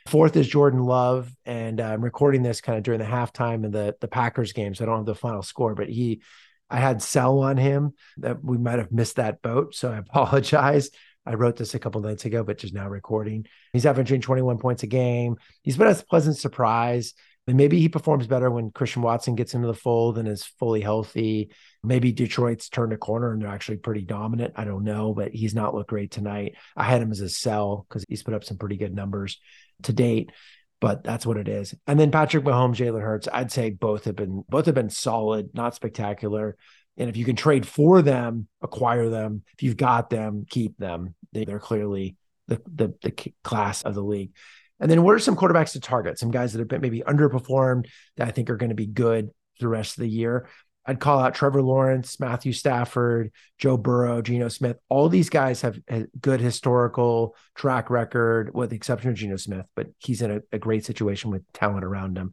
Fourth 0.07 0.35
is 0.37 0.49
Jordan 0.49 0.83
Love, 0.83 1.31
and 1.45 1.79
uh, 1.79 1.85
I'm 1.85 2.03
recording 2.03 2.43
this 2.43 2.63
kind 2.63 2.79
of 2.79 2.85
during 2.85 3.01
the 3.01 3.07
halftime 3.07 3.67
of 3.67 3.73
the 3.73 3.95
the 4.01 4.09
Packers 4.09 4.55
game, 4.55 4.75
so 4.75 4.85
I 4.85 4.87
don't 4.87 4.97
have 4.97 5.07
the 5.07 5.15
final 5.15 5.43
score, 5.43 5.75
but 5.75 5.91
he 5.91 6.23
I 6.71 6.79
had 6.79 7.03
sell 7.03 7.41
on 7.41 7.57
him 7.57 7.95
that 8.19 8.45
we 8.45 8.59
might 8.59 8.79
have 8.79 8.93
missed 8.93 9.17
that 9.17 9.43
boat. 9.43 9.75
So 9.75 9.91
I 9.91 9.97
apologize. 9.99 10.91
I 11.27 11.35
wrote 11.35 11.57
this 11.57 11.75
a 11.75 11.79
couple 11.79 12.01
nights 12.01 12.25
ago, 12.25 12.43
but 12.43 12.59
just 12.59 12.75
now 12.75 12.89
recording. 12.89 13.47
He's 13.73 13.87
averaging 13.87 14.21
21 14.21 14.59
points 14.59 14.83
a 14.83 14.87
game. 14.87 15.37
He's 15.63 15.77
been 15.77 15.87
a 15.87 15.95
pleasant 15.95 16.39
surprise. 16.39 17.15
And 17.47 17.57
maybe 17.57 17.81
he 17.81 17.89
performs 17.89 18.27
better 18.27 18.51
when 18.51 18.71
Christian 18.71 19.01
Watson 19.01 19.35
gets 19.35 19.55
into 19.55 19.67
the 19.67 19.75
fold 19.75 20.19
and 20.19 20.29
is 20.29 20.45
fully 20.45 20.83
healthy. 20.83 21.51
Maybe 21.83 22.13
Detroit's 22.13 22.69
turned 22.69 22.93
a 22.93 22.99
corner 22.99 23.33
and 23.33 23.41
they're 23.41 23.49
actually 23.49 23.79
pretty 23.79 24.03
dominant. 24.03 24.53
I 24.57 24.65
don't 24.65 24.85
know, 24.85 25.15
but 25.15 25.33
he's 25.33 25.55
not 25.55 25.75
looked 25.75 25.89
great 25.89 26.11
tonight. 26.11 26.57
I 26.77 26.85
had 26.85 27.01
him 27.01 27.11
as 27.11 27.21
a 27.21 27.29
sell 27.29 27.87
because 27.89 28.05
he's 28.07 28.23
put 28.23 28.35
up 28.35 28.45
some 28.45 28.59
pretty 28.59 28.77
good 28.77 28.95
numbers 28.95 29.41
to 29.85 29.95
date 29.95 30.31
but 30.81 31.03
that's 31.03 31.27
what 31.27 31.37
it 31.37 31.49
is. 31.49 31.75
And 31.87 31.99
then 31.99 32.11
Patrick 32.11 32.45
Mahomes, 32.45 32.77
Jalen 32.77 33.03
Hurts, 33.03 33.29
I'd 33.33 33.51
say 33.51 33.71
both 33.71 34.05
have 34.05 34.17
been 34.17 34.45
both 34.49 34.67
have 34.67 34.75
been 34.75 34.91
solid, 34.91 35.51
not 35.55 35.75
spectacular. 35.75 36.57
And 36.99 37.09
if 37.09 37.17
you 37.17 37.25
can 37.25 37.37
trade 37.37 37.67
for 37.67 38.03
them, 38.03 38.49
acquire 38.61 39.09
them. 39.09 39.43
If 39.55 39.63
you've 39.63 39.77
got 39.77 40.11
them, 40.11 40.47
keep 40.51 40.77
them. 40.77 41.15
They're 41.33 41.59
clearly 41.59 42.17
the, 42.49 42.61
the, 42.67 42.95
the 43.03 43.33
class 43.45 43.83
of 43.83 43.95
the 43.95 44.03
league. 44.03 44.33
And 44.81 44.91
then 44.91 45.03
what 45.03 45.15
are 45.15 45.19
some 45.19 45.37
quarterbacks 45.37 45.73
to 45.73 45.81
target? 45.81 46.19
Some 46.19 46.31
guys 46.31 46.53
that 46.53 46.59
have 46.59 46.69
been 46.69 46.81
maybe 46.81 47.01
underperformed 47.01 47.87
that 48.17 48.29
I 48.29 48.31
think 48.31 48.51
are 48.51 48.57
going 48.57 48.71
to 48.71 48.77
be 48.77 48.87
good 48.87 49.31
the 49.61 49.69
rest 49.69 49.97
of 49.97 50.03
the 50.03 50.09
year. 50.09 50.49
I'd 50.87 51.01
call 51.01 51.19
out 51.19 51.35
Trevor 51.35 51.61
Lawrence, 51.61 52.19
Matthew 52.19 52.53
Stafford, 52.55 53.31
Joe 53.59 53.77
Burrow, 53.77 54.23
Geno 54.23 54.49
Smith. 54.49 54.79
All 54.89 55.11
these 55.11 55.29
guys 55.29 55.61
have 55.61 55.79
a 55.91 56.07
good 56.19 56.41
historical 56.41 57.37
track 57.55 57.91
record, 57.91 58.55
with 58.55 58.71
the 58.71 58.77
exception 58.77 59.11
of 59.11 59.17
Geno 59.17 59.37
Smith, 59.37 59.67
but 59.77 59.89
he's 59.99 60.23
in 60.23 60.31
a, 60.31 60.41
a 60.51 60.59
great 60.59 60.87
situation 60.87 61.31
with 61.31 61.43
talent 61.53 61.85
around 61.85 62.17
him. 62.17 62.33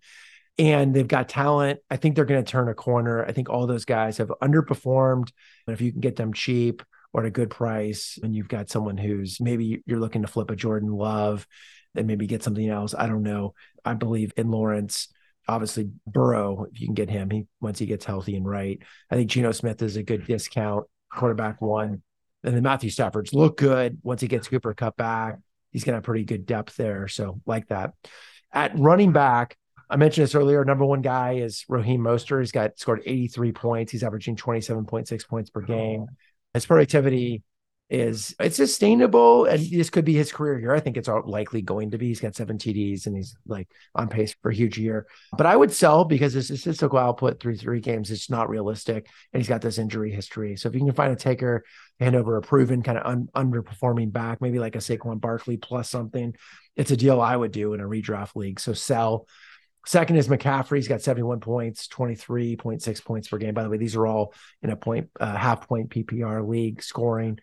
And 0.58 0.94
they've 0.94 1.08
got 1.08 1.30
talent. 1.30 1.80
I 1.90 1.98
think 1.98 2.16
they're 2.16 2.26
going 2.26 2.44
to 2.44 2.50
turn 2.50 2.70
a 2.70 2.74
corner. 2.74 3.26
I 3.26 3.32
think 3.32 3.50
all 3.50 3.68
those 3.68 3.86
guys 3.86 4.18
have 4.18 4.32
underperformed. 4.42 5.32
And 5.68 5.74
if 5.74 5.82
you 5.82 5.92
can 5.92 6.02
get 6.02 6.16
them 6.16 6.34
cheap 6.34 6.82
or 7.14 7.22
at 7.22 7.28
a 7.28 7.32
good 7.32 7.50
price, 7.50 8.18
and 8.22 8.36
you've 8.36 8.48
got 8.48 8.70
someone 8.70 8.98
who's 8.98 9.40
maybe 9.42 9.82
you're 9.86 10.00
looking 10.00 10.22
to 10.22 10.28
flip 10.28 10.52
a 10.52 10.56
Jordan 10.56 10.92
Love, 10.92 11.46
then 11.94 12.08
maybe 12.08 12.28
get 12.28 12.44
something 12.44 12.70
else. 12.70 12.94
I 12.98 13.08
don't 13.08 13.24
know. 13.24 13.54
I 13.84 13.94
believe 13.94 14.34
in 14.38 14.52
Lawrence. 14.52 15.10
Obviously, 15.48 15.90
Burrow, 16.08 16.66
if 16.72 16.80
you 16.82 16.88
can 16.88 16.96
get 16.96 17.10
him, 17.10 17.30
he 17.30 17.48
once 17.62 17.80
he 17.80 17.86
gets 17.86 18.06
healthy 18.06 18.36
and 18.36 18.48
right. 18.48 18.82
I 19.12 19.16
think 19.16 19.30
Geno 19.30 19.52
Smith 19.52 19.82
is 19.82 19.96
a 19.96 20.04
good 20.04 20.26
discount, 20.26 20.88
quarterback 21.12 21.62
one. 21.62 22.02
And 22.44 22.56
then 22.56 22.64
Matthew 22.64 22.90
Stafford's 22.90 23.34
look 23.34 23.58
good 23.58 24.00
once 24.04 24.22
he 24.22 24.28
gets 24.28 24.48
Cooper 24.48 24.74
Kupp 24.74 24.98
back. 24.98 25.38
He's 25.72 25.84
gonna 25.84 25.98
have 25.98 26.04
pretty 26.04 26.24
good 26.24 26.46
depth 26.46 26.76
there. 26.76 27.08
So 27.08 27.42
like 27.46 27.68
that. 27.68 27.94
At 28.52 28.78
running 28.78 29.12
back, 29.12 29.58
I 29.89 29.98
mentioned 29.98 30.24
this 30.24 30.36
earlier. 30.36 30.63
Number 30.65 30.86
one 30.86 31.01
guy 31.01 31.34
is 31.34 31.65
Raheem 31.70 32.01
Mostert. 32.01 32.42
He's 32.42 32.51
got 32.51 32.80
scored 32.80 33.01
83 33.06 33.51
points. 33.51 33.92
He's 33.92 34.04
averaging 34.04 34.36
27.6 34.36 35.27
points 35.27 35.50
per 35.50 35.62
game. 35.62 36.08
His 36.54 36.65
productivity 36.65 37.44
is 37.88 38.36
it's 38.39 38.56
sustainable 38.56 39.46
and 39.46 39.63
this 39.70 39.92
could 39.92 40.06
be 40.06 40.15
his 40.15 40.32
career 40.32 40.60
year. 40.60 40.74
I 40.74 40.80
think 40.80 40.98
it's 40.98 41.08
likely 41.08 41.62
going 41.62 41.92
to 41.92 42.00
be. 42.00 42.08
He's 42.08 42.20
got 42.20 42.36
seven 42.36 42.58
TDs 42.58 43.06
and 43.06 43.15
he's 43.15 43.36
like 43.46 43.70
on 43.94 44.08
pace 44.08 44.36
for 44.42 44.50
a 44.50 44.56
huge 44.56 44.80
year. 44.80 45.06
But 45.38 45.46
I 45.46 45.56
would 45.56 45.72
sell 45.72 46.04
because 46.04 46.34
his 46.34 46.48
statistical 46.48 46.98
output 46.98 47.39
through 47.39 47.58
three 47.58 47.82
games 47.82 48.10
is 48.10 48.30
not 48.30 48.50
realistic 48.50 49.08
and 49.32 49.39
he's 49.39 49.50
got 49.50 49.62
this 49.62 49.77
injury 49.77 50.12
history. 50.12 50.56
So 50.56 50.68
if 50.68 50.74
you 50.74 50.82
can 50.82 50.94
find 50.94 51.13
a 51.13 51.15
taker, 51.15 51.63
hand 52.00 52.15
over 52.15 52.38
a 52.38 52.42
proven 52.42 52.82
kind 52.82 52.98
of 52.98 53.06
un- 53.06 53.30
underperforming 53.36 54.12
back, 54.12 54.42
maybe 54.42 54.58
like 54.58 54.75
a 54.75 54.80
Saquon 54.80 55.22
Barkley 55.22 55.58
plus 55.58 55.88
something, 55.88 56.36
it's 56.75 56.92
a 56.92 56.98
deal 56.98 57.22
I 57.22 57.36
would 57.36 57.51
do 57.51 57.74
in 57.74 57.82
a 57.82 57.86
redraft 57.86 58.36
league. 58.36 58.60
So 58.60 58.74
sell. 58.74 59.27
Second 59.86 60.15
is 60.15 60.27
McCaffrey. 60.27 60.77
He's 60.77 60.88
got 60.88 61.01
71 61.01 61.39
points, 61.39 61.88
23.6 61.88 63.06
points 63.06 63.27
per 63.27 63.38
game. 63.38 63.54
By 63.54 63.63
the 63.63 63.70
way, 63.70 63.77
these 63.77 63.96
are 63.96 64.08
all 64.08 64.34
in 64.63 64.72
a 64.72 64.75
point, 64.75 65.10
uh, 65.20 65.36
half 65.36 65.68
point 65.68 65.89
PPR 65.89 66.48
league 66.48 66.82
scoring. 66.82 67.39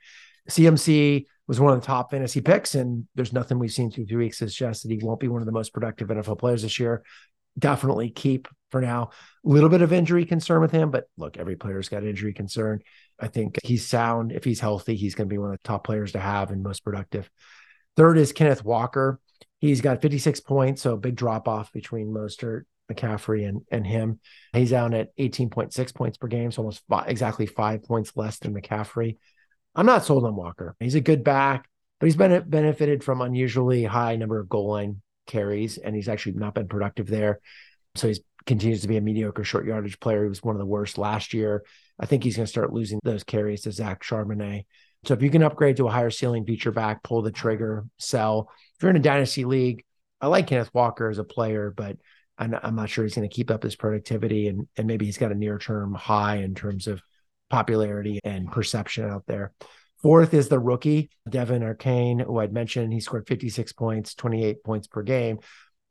CMC 0.48 1.26
was 1.46 1.60
one 1.60 1.72
of 1.72 1.80
the 1.80 1.86
top 1.86 2.10
fantasy 2.10 2.40
picks, 2.40 2.74
and 2.74 3.06
there's 3.14 3.32
nothing 3.32 3.58
we've 3.58 3.72
seen 3.72 3.90
through 3.90 4.06
three 4.06 4.24
weeks 4.24 4.40
that 4.40 4.48
suggests 4.48 4.82
that 4.82 4.90
he 4.90 4.98
won't 5.02 5.20
be 5.20 5.28
one 5.28 5.42
of 5.42 5.46
the 5.46 5.52
most 5.52 5.72
productive 5.72 6.08
NFL 6.08 6.38
players 6.38 6.62
this 6.62 6.80
year. 6.80 7.04
Definitely 7.58 8.10
keep 8.10 8.48
for 8.70 8.80
now. 8.80 9.10
A 9.44 9.48
little 9.48 9.68
bit 9.68 9.82
of 9.82 9.92
injury 9.92 10.24
concern 10.24 10.60
with 10.60 10.72
him, 10.72 10.90
but 10.90 11.04
look, 11.16 11.36
every 11.36 11.56
player's 11.56 11.88
got 11.88 12.04
injury 12.04 12.32
concern. 12.32 12.80
I 13.20 13.28
think 13.28 13.58
he's 13.62 13.86
sound. 13.86 14.32
If 14.32 14.44
he's 14.44 14.60
healthy, 14.60 14.96
he's 14.96 15.14
going 15.14 15.28
to 15.28 15.32
be 15.32 15.38
one 15.38 15.52
of 15.52 15.58
the 15.58 15.68
top 15.68 15.84
players 15.84 16.12
to 16.12 16.18
have 16.18 16.50
and 16.50 16.62
most 16.62 16.82
productive. 16.82 17.30
Third 17.96 18.18
is 18.18 18.32
Kenneth 18.32 18.64
Walker. 18.64 19.20
He's 19.62 19.80
got 19.80 20.02
56 20.02 20.40
points, 20.40 20.82
so 20.82 20.94
a 20.94 20.96
big 20.96 21.14
drop 21.14 21.46
off 21.46 21.72
between 21.72 22.08
Mostert, 22.08 22.64
McCaffrey, 22.90 23.48
and 23.48 23.62
and 23.70 23.86
him. 23.86 24.18
He's 24.52 24.70
down 24.70 24.92
at 24.92 25.16
18.6 25.16 25.94
points 25.94 26.18
per 26.18 26.26
game, 26.26 26.50
so 26.50 26.62
almost 26.62 26.82
five, 26.88 27.08
exactly 27.08 27.46
five 27.46 27.84
points 27.84 28.12
less 28.16 28.38
than 28.40 28.54
McCaffrey. 28.54 29.18
I'm 29.76 29.86
not 29.86 30.04
sold 30.04 30.24
on 30.24 30.34
Walker. 30.34 30.74
He's 30.80 30.96
a 30.96 31.00
good 31.00 31.22
back, 31.22 31.68
but 32.00 32.06
he's 32.06 32.16
been 32.16 32.42
benefited 32.50 33.04
from 33.04 33.20
unusually 33.20 33.84
high 33.84 34.16
number 34.16 34.40
of 34.40 34.48
goal 34.48 34.68
line 34.68 35.00
carries, 35.28 35.78
and 35.78 35.94
he's 35.94 36.08
actually 36.08 36.32
not 36.32 36.54
been 36.54 36.66
productive 36.66 37.06
there. 37.06 37.38
So 37.94 38.08
he's 38.08 38.20
continues 38.46 38.82
to 38.82 38.88
be 38.88 38.96
a 38.96 39.00
mediocre 39.00 39.44
short 39.44 39.64
yardage 39.64 40.00
player. 40.00 40.24
He 40.24 40.28
was 40.28 40.42
one 40.42 40.56
of 40.56 40.58
the 40.58 40.66
worst 40.66 40.98
last 40.98 41.34
year. 41.34 41.62
I 42.00 42.06
think 42.06 42.24
he's 42.24 42.34
going 42.34 42.46
to 42.46 42.50
start 42.50 42.72
losing 42.72 42.98
those 43.04 43.22
carries 43.22 43.62
to 43.62 43.70
Zach 43.70 44.02
Charbonnet. 44.02 44.64
So 45.04 45.14
if 45.14 45.22
you 45.22 45.30
can 45.30 45.42
upgrade 45.42 45.76
to 45.78 45.88
a 45.88 45.90
higher 45.90 46.10
ceiling 46.10 46.44
feature 46.44 46.70
back, 46.70 47.02
pull 47.02 47.22
the 47.22 47.32
trigger, 47.32 47.84
sell. 47.98 48.50
If 48.76 48.82
you're 48.82 48.90
in 48.90 48.96
a 48.96 49.00
dynasty 49.00 49.44
league, 49.44 49.84
I 50.20 50.28
like 50.28 50.46
Kenneth 50.46 50.72
Walker 50.72 51.10
as 51.10 51.18
a 51.18 51.24
player, 51.24 51.72
but 51.76 51.96
I'm, 52.38 52.74
not 52.74 52.88
sure 52.88 53.04
he's 53.04 53.14
going 53.14 53.28
to 53.28 53.34
keep 53.34 53.50
up 53.50 53.62
his 53.62 53.76
productivity, 53.76 54.48
and 54.48 54.66
and 54.76 54.86
maybe 54.86 55.04
he's 55.04 55.18
got 55.18 55.30
a 55.30 55.34
near 55.36 55.58
term 55.58 55.94
high 55.94 56.36
in 56.36 56.54
terms 56.54 56.86
of 56.86 57.00
popularity 57.50 58.18
and 58.24 58.50
perception 58.50 59.08
out 59.08 59.24
there. 59.26 59.52
Fourth 60.00 60.34
is 60.34 60.48
the 60.48 60.58
rookie, 60.58 61.10
De'Von 61.28 61.76
Achane, 61.76 62.24
who 62.24 62.38
I'd 62.38 62.52
mentioned. 62.52 62.92
He 62.92 62.98
scored 62.98 63.28
56 63.28 63.72
points, 63.74 64.14
28 64.14 64.64
points 64.64 64.88
per 64.88 65.02
game 65.02 65.38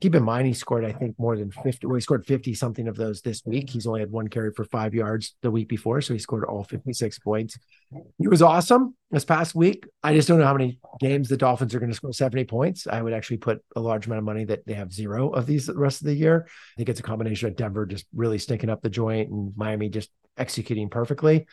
keep 0.02 0.14
in 0.16 0.22
mind 0.22 0.48
he 0.48 0.52
scored 0.52 0.84
i 0.84 0.90
think 0.90 1.14
more 1.16 1.36
than 1.36 1.50
50 1.50 1.86
well 1.86 1.94
he 1.94 2.00
scored 2.00 2.26
50 2.26 2.54
something 2.54 2.88
of 2.88 2.96
those 2.96 3.22
this 3.22 3.42
week. 3.44 3.70
He's 3.70 3.86
only 3.86 4.00
had 4.00 4.10
one 4.10 4.28
carry 4.28 4.52
for 4.52 4.64
five 4.64 4.94
yards 4.94 5.36
the 5.42 5.50
week 5.50 5.68
before 5.68 6.00
so 6.00 6.12
he 6.12 6.18
scored 6.18 6.44
all 6.44 6.64
56 6.64 7.18
points. 7.20 7.56
He 8.18 8.28
was 8.28 8.42
awesome 8.42 8.96
this 9.10 9.24
past 9.24 9.54
week. 9.54 9.86
I 10.02 10.14
just 10.14 10.28
don't 10.28 10.38
know 10.38 10.46
how 10.46 10.54
many 10.54 10.80
games 11.00 11.28
the 11.28 11.36
dolphins 11.36 11.74
are 11.74 11.78
going 11.78 11.90
to 11.90 11.96
score 11.96 12.12
70 12.12 12.44
points. 12.44 12.86
I 12.86 13.00
would 13.00 13.12
actually 13.12 13.36
put 13.36 13.62
a 13.76 13.80
large 13.80 14.06
amount 14.06 14.18
of 14.18 14.24
money 14.24 14.44
that 14.46 14.66
they 14.66 14.74
have 14.74 14.92
zero 14.92 15.30
of 15.30 15.46
these 15.46 15.66
the 15.66 15.74
rest 15.74 16.00
of 16.00 16.06
the 16.06 16.14
year. 16.14 16.46
I 16.48 16.74
think 16.76 16.88
it's 16.88 17.00
a 17.00 17.04
combination 17.04 17.48
of 17.48 17.56
denver 17.56 17.86
just 17.86 18.06
really 18.14 18.38
stinking 18.38 18.70
up 18.70 18.82
the 18.82 18.90
joint 18.90 19.30
and 19.30 19.52
miami 19.56 19.88
just 19.88 20.10
executing 20.36 20.88
perfectly 20.88 21.46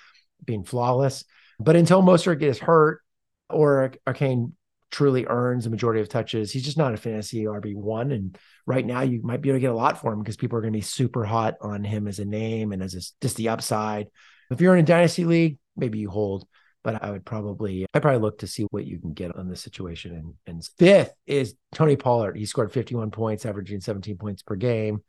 being 0.45 0.63
flawless. 0.63 1.25
But 1.59 1.75
until 1.75 2.01
Mostert 2.01 2.39
gets 2.39 2.59
hurt 2.59 3.01
or 3.49 3.93
Achane 4.07 4.53
truly 4.91 5.25
earns 5.27 5.65
a 5.65 5.69
majority 5.69 6.01
of 6.01 6.09
touches. 6.09 6.51
He's 6.51 6.63
just 6.63 6.77
not 6.77 6.93
a 6.93 6.97
fantasy 6.97 7.43
RB 7.43 7.75
one. 7.75 8.11
And 8.11 8.37
right 8.65 8.85
now, 8.85 9.01
you 9.01 9.21
might 9.21 9.41
be 9.41 9.49
able 9.49 9.57
to 9.57 9.61
get 9.61 9.71
a 9.71 9.75
lot 9.75 10.01
for 10.01 10.11
him 10.11 10.19
because 10.19 10.37
people 10.37 10.57
are 10.57 10.61
going 10.61 10.73
to 10.73 10.77
be 10.77 10.83
super 10.83 11.25
hot 11.25 11.55
on 11.61 11.83
him 11.83 12.07
as 12.07 12.19
a 12.19 12.25
name 12.25 12.71
and 12.71 12.81
as 12.81 12.95
a, 12.95 13.01
just 13.21 13.37
the 13.37 13.49
upside. 13.49 14.07
If 14.51 14.61
you're 14.61 14.75
in 14.75 14.83
a 14.83 14.87
dynasty 14.87 15.25
league, 15.25 15.59
maybe 15.75 15.99
you 15.99 16.09
hold. 16.09 16.47
But 16.81 17.03
I 17.03 17.11
would 17.11 17.25
probably, 17.25 17.85
I 17.93 17.99
probably 17.99 18.21
look 18.21 18.39
to 18.39 18.47
see 18.47 18.63
what 18.71 18.85
you 18.85 18.99
can 18.99 19.13
get 19.13 19.35
on 19.35 19.49
this 19.49 19.61
situation. 19.61 20.15
And, 20.15 20.33
and 20.47 20.65
fifth 20.77 21.13
is 21.27 21.55
Tony 21.73 21.97
Pollard. 21.97 22.37
He 22.37 22.45
scored 22.45 22.71
51 22.71 23.11
points, 23.11 23.45
averaging 23.45 23.81
17 23.81 24.17
points 24.17 24.43
per 24.43 24.55
game. 24.55 25.03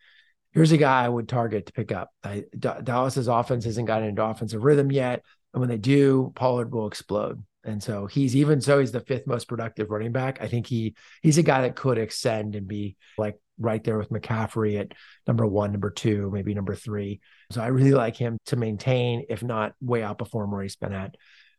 Here's 0.52 0.72
a 0.72 0.76
guy 0.76 1.04
I 1.04 1.08
would 1.08 1.28
target 1.28 1.66
to 1.66 1.72
pick 1.72 1.92
up. 1.92 2.10
I, 2.24 2.44
D- 2.58 2.68
Dallas's 2.82 3.28
offense 3.28 3.64
hasn't 3.64 3.86
gotten 3.86 4.08
into 4.08 4.24
offensive 4.24 4.64
rhythm 4.64 4.90
yet. 4.90 5.22
And 5.54 5.60
when 5.60 5.68
they 5.68 5.78
do, 5.78 6.32
Pollard 6.34 6.72
will 6.72 6.88
explode. 6.88 7.44
And 7.64 7.82
so 7.82 8.06
he's 8.06 8.34
even 8.34 8.60
so 8.60 8.78
he's 8.78 8.92
the 8.92 9.00
fifth 9.00 9.26
most 9.26 9.46
productive 9.48 9.90
running 9.90 10.12
back. 10.12 10.38
I 10.40 10.48
think 10.48 10.66
he 10.66 10.94
he's 11.22 11.38
a 11.38 11.42
guy 11.42 11.62
that 11.62 11.76
could 11.76 11.98
extend 11.98 12.54
and 12.54 12.66
be 12.66 12.96
like 13.18 13.38
right 13.58 13.84
there 13.84 13.98
with 13.98 14.10
McCaffrey 14.10 14.80
at 14.80 14.92
number 15.26 15.46
one, 15.46 15.72
number 15.72 15.90
two, 15.90 16.30
maybe 16.32 16.54
number 16.54 16.74
three. 16.74 17.20
So 17.50 17.60
I 17.60 17.66
really 17.66 17.92
like 17.92 18.16
him 18.16 18.38
to 18.46 18.56
maintain, 18.56 19.26
if 19.28 19.42
not 19.42 19.74
way 19.80 20.00
outperform 20.00 20.50
where 20.50 20.62
he's 20.62 20.76
been 20.76 20.94
at. 20.94 21.16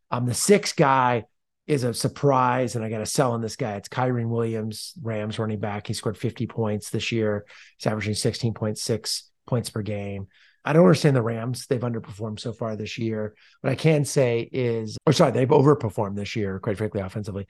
Um, 0.10 0.25
the 0.25 0.34
sixth 0.34 0.75
guy 0.75 1.25
is 1.67 1.84
a 1.84 1.93
surprise, 1.93 2.75
and 2.75 2.84
I 2.84 2.89
got 2.89 2.98
to 2.98 3.05
sell 3.05 3.31
on 3.31 3.41
this 3.41 3.55
guy. 3.55 3.75
It's 3.75 3.88
Kyren 3.88 4.29
Williams, 4.29 4.93
Rams 5.01 5.39
running 5.39 5.60
back. 5.60 5.88
He 5.88 5.93
scored 5.93 6.17
50 6.17 6.48
points 6.48 6.89
this 6.89 7.12
year. 7.12 7.46
He's 7.77 7.88
averaging 7.88 8.15
16.6 8.15 9.22
points 9.48 9.70
per 9.70 9.81
game. 9.81 10.27
I 10.63 10.73
don't 10.73 10.83
understand 10.83 11.15
the 11.15 11.21
Rams. 11.21 11.65
They've 11.67 11.79
underperformed 11.79 12.39
so 12.39 12.53
far 12.53 12.75
this 12.75 12.97
year. 12.97 13.35
What 13.61 13.71
I 13.71 13.75
can 13.75 14.05
say 14.05 14.47
is, 14.51 14.97
or 15.05 15.13
sorry, 15.13 15.31
they've 15.31 15.47
overperformed 15.47 16.15
this 16.15 16.35
year, 16.35 16.59
quite 16.59 16.77
frankly, 16.77 17.01
offensively. 17.01 17.47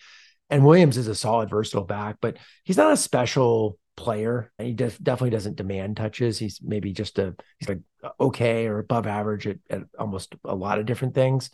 And 0.49 0.65
Williams 0.65 0.97
is 0.97 1.07
a 1.07 1.15
solid, 1.15 1.49
versatile 1.49 1.85
back, 1.85 2.17
but 2.21 2.37
he's 2.63 2.77
not 2.77 2.91
a 2.91 2.97
special 2.97 3.77
player. 3.97 4.51
He 4.57 4.73
def- 4.73 5.01
definitely 5.01 5.31
doesn't 5.31 5.57
demand 5.57 5.97
touches. 5.97 6.37
He's 6.37 6.59
maybe 6.61 6.93
just 6.93 7.19
a 7.19 7.35
he's 7.59 7.69
like 7.69 7.81
okay 8.19 8.67
or 8.67 8.79
above 8.79 9.07
average 9.07 9.47
at, 9.47 9.57
at 9.69 9.83
almost 9.97 10.35
a 10.43 10.55
lot 10.55 10.79
of 10.79 10.85
different 10.85 11.15
things. 11.15 11.49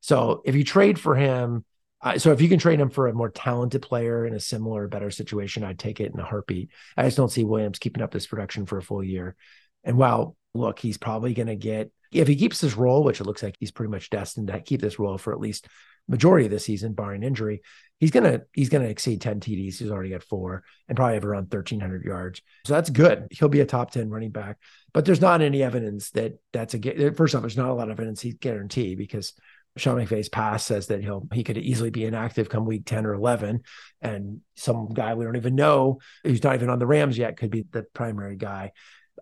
So 0.00 0.42
if 0.44 0.54
you 0.54 0.62
trade 0.62 0.98
for 0.98 1.14
him, 1.16 1.64
uh, 2.02 2.18
so 2.18 2.30
if 2.30 2.40
you 2.40 2.48
can 2.48 2.58
trade 2.58 2.78
him 2.78 2.90
for 2.90 3.08
a 3.08 3.14
more 3.14 3.30
talented 3.30 3.82
player 3.82 4.26
in 4.26 4.34
a 4.34 4.40
similar, 4.40 4.86
better 4.86 5.10
situation, 5.10 5.64
I'd 5.64 5.78
take 5.78 6.00
it 6.00 6.12
in 6.12 6.20
a 6.20 6.24
heartbeat. 6.24 6.70
I 6.96 7.04
just 7.04 7.16
don't 7.16 7.32
see 7.32 7.44
Williams 7.44 7.78
keeping 7.78 8.02
up 8.02 8.12
this 8.12 8.26
production 8.26 8.66
for 8.66 8.78
a 8.78 8.82
full 8.82 9.02
year. 9.02 9.34
And 9.82 9.96
while 9.96 10.35
look, 10.56 10.78
he's 10.78 10.98
probably 10.98 11.34
going 11.34 11.48
to 11.48 11.56
get 11.56 11.90
if 12.12 12.28
he 12.28 12.36
keeps 12.36 12.60
this 12.60 12.76
role, 12.76 13.02
which 13.04 13.20
it 13.20 13.24
looks 13.24 13.42
like 13.42 13.56
he's 13.58 13.72
pretty 13.72 13.90
much 13.90 14.10
destined 14.10 14.48
to 14.48 14.60
keep 14.60 14.80
this 14.80 14.98
role 14.98 15.18
for 15.18 15.32
at 15.32 15.40
least 15.40 15.66
majority 16.08 16.46
of 16.46 16.52
the 16.52 16.58
season, 16.58 16.92
barring 16.92 17.22
injury. 17.22 17.62
He's 17.98 18.10
gonna 18.10 18.42
he's 18.52 18.68
gonna 18.68 18.86
exceed 18.86 19.20
10 19.20 19.40
TDs. 19.40 19.78
He's 19.78 19.90
already 19.90 20.10
got 20.10 20.22
four 20.22 20.62
and 20.88 20.96
probably 20.96 21.14
have 21.14 21.24
around 21.24 21.52
1,300 21.52 22.04
yards. 22.04 22.42
So 22.64 22.74
that's 22.74 22.90
good. 22.90 23.28
He'll 23.30 23.48
be 23.48 23.60
a 23.60 23.66
top 23.66 23.90
10 23.90 24.10
running 24.10 24.30
back. 24.30 24.58
But 24.92 25.04
there's 25.04 25.20
not 25.20 25.40
any 25.40 25.62
evidence 25.62 26.10
that 26.10 26.34
that's 26.52 26.74
a 26.74 27.10
first 27.12 27.34
off. 27.34 27.42
There's 27.42 27.56
not 27.56 27.70
a 27.70 27.74
lot 27.74 27.90
of 27.90 27.98
evidence 27.98 28.20
he's 28.20 28.34
guaranteed 28.34 28.98
because 28.98 29.32
Sean 29.76 29.96
McVay's 29.96 30.28
past 30.28 30.66
says 30.66 30.86
that 30.88 31.02
he'll 31.02 31.26
he 31.32 31.44
could 31.44 31.58
easily 31.58 31.90
be 31.90 32.04
inactive 32.04 32.48
come 32.48 32.64
week 32.64 32.84
10 32.86 33.04
or 33.04 33.14
11 33.14 33.62
and 34.00 34.40
some 34.54 34.88
guy 34.92 35.14
we 35.14 35.24
don't 35.24 35.36
even 35.36 35.54
know 35.54 35.98
who's 36.24 36.42
not 36.42 36.54
even 36.54 36.70
on 36.70 36.78
the 36.78 36.86
Rams 36.86 37.18
yet 37.18 37.36
could 37.36 37.50
be 37.50 37.66
the 37.70 37.82
primary 37.92 38.36
guy 38.36 38.72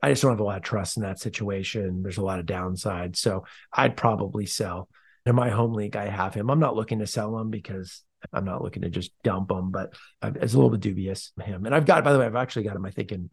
I 0.02 0.10
just 0.10 0.22
don't 0.22 0.32
have 0.32 0.40
a 0.40 0.44
lot 0.44 0.56
of 0.56 0.62
trust 0.62 0.96
in 0.96 1.02
that 1.02 1.20
situation. 1.20 2.02
There's 2.02 2.18
a 2.18 2.24
lot 2.24 2.40
of 2.40 2.46
downside. 2.46 3.16
So 3.16 3.44
I'd 3.72 3.96
probably 3.96 4.46
sell. 4.46 4.88
In 5.26 5.34
my 5.34 5.48
home 5.48 5.72
league, 5.72 5.96
I 5.96 6.06
have 6.06 6.34
him. 6.34 6.50
I'm 6.50 6.60
not 6.60 6.76
looking 6.76 6.98
to 6.98 7.06
sell 7.06 7.38
him 7.38 7.48
because 7.48 8.02
I'm 8.32 8.44
not 8.44 8.62
looking 8.62 8.82
to 8.82 8.90
just 8.90 9.10
dump 9.22 9.50
him, 9.50 9.70
but 9.70 9.94
it's 10.22 10.52
a 10.52 10.56
little 10.56 10.70
bit 10.70 10.80
dubious 10.80 11.32
him. 11.40 11.64
And 11.64 11.74
I've 11.74 11.86
got, 11.86 12.04
by 12.04 12.12
the 12.12 12.18
way, 12.18 12.26
I've 12.26 12.36
actually 12.36 12.64
got 12.64 12.76
him, 12.76 12.84
I 12.84 12.90
think, 12.90 13.12
in 13.12 13.30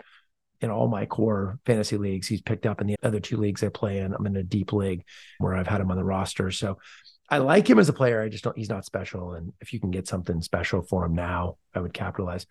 in 0.62 0.70
all 0.70 0.88
my 0.88 1.06
core 1.06 1.60
fantasy 1.66 1.98
leagues. 1.98 2.28
He's 2.28 2.42
picked 2.42 2.66
up 2.66 2.82
in 2.82 2.88
the 2.88 2.96
other 3.04 3.20
two 3.20 3.38
leagues 3.38 3.64
I 3.64 3.70
play 3.70 3.98
in. 3.98 4.14
I'm 4.14 4.26
in 4.28 4.38
a 4.38 4.44
deep 4.44 4.72
league 4.72 5.04
where 5.40 5.56
I've 5.56 5.68
had 5.68 5.82
him 5.82 5.92
on 5.92 5.98
the 5.98 6.04
roster. 6.04 6.52
So 6.52 6.78
I 7.30 7.40
like 7.40 7.68
him 7.68 7.80
as 7.80 7.90
a 7.90 7.94
player. 7.94 8.22
I 8.22 8.30
just 8.30 8.44
don't, 8.44 8.58
he's 8.58 8.70
not 8.70 8.86
special. 8.86 9.34
And 9.34 9.54
if 9.60 9.74
you 9.74 9.80
can 9.80 9.90
get 9.90 10.08
something 10.08 10.42
special 10.42 10.84
for 10.84 11.06
him 11.06 11.16
now, 11.16 11.58
I 11.74 11.80
would 11.80 11.94
capitalize. 11.94 12.46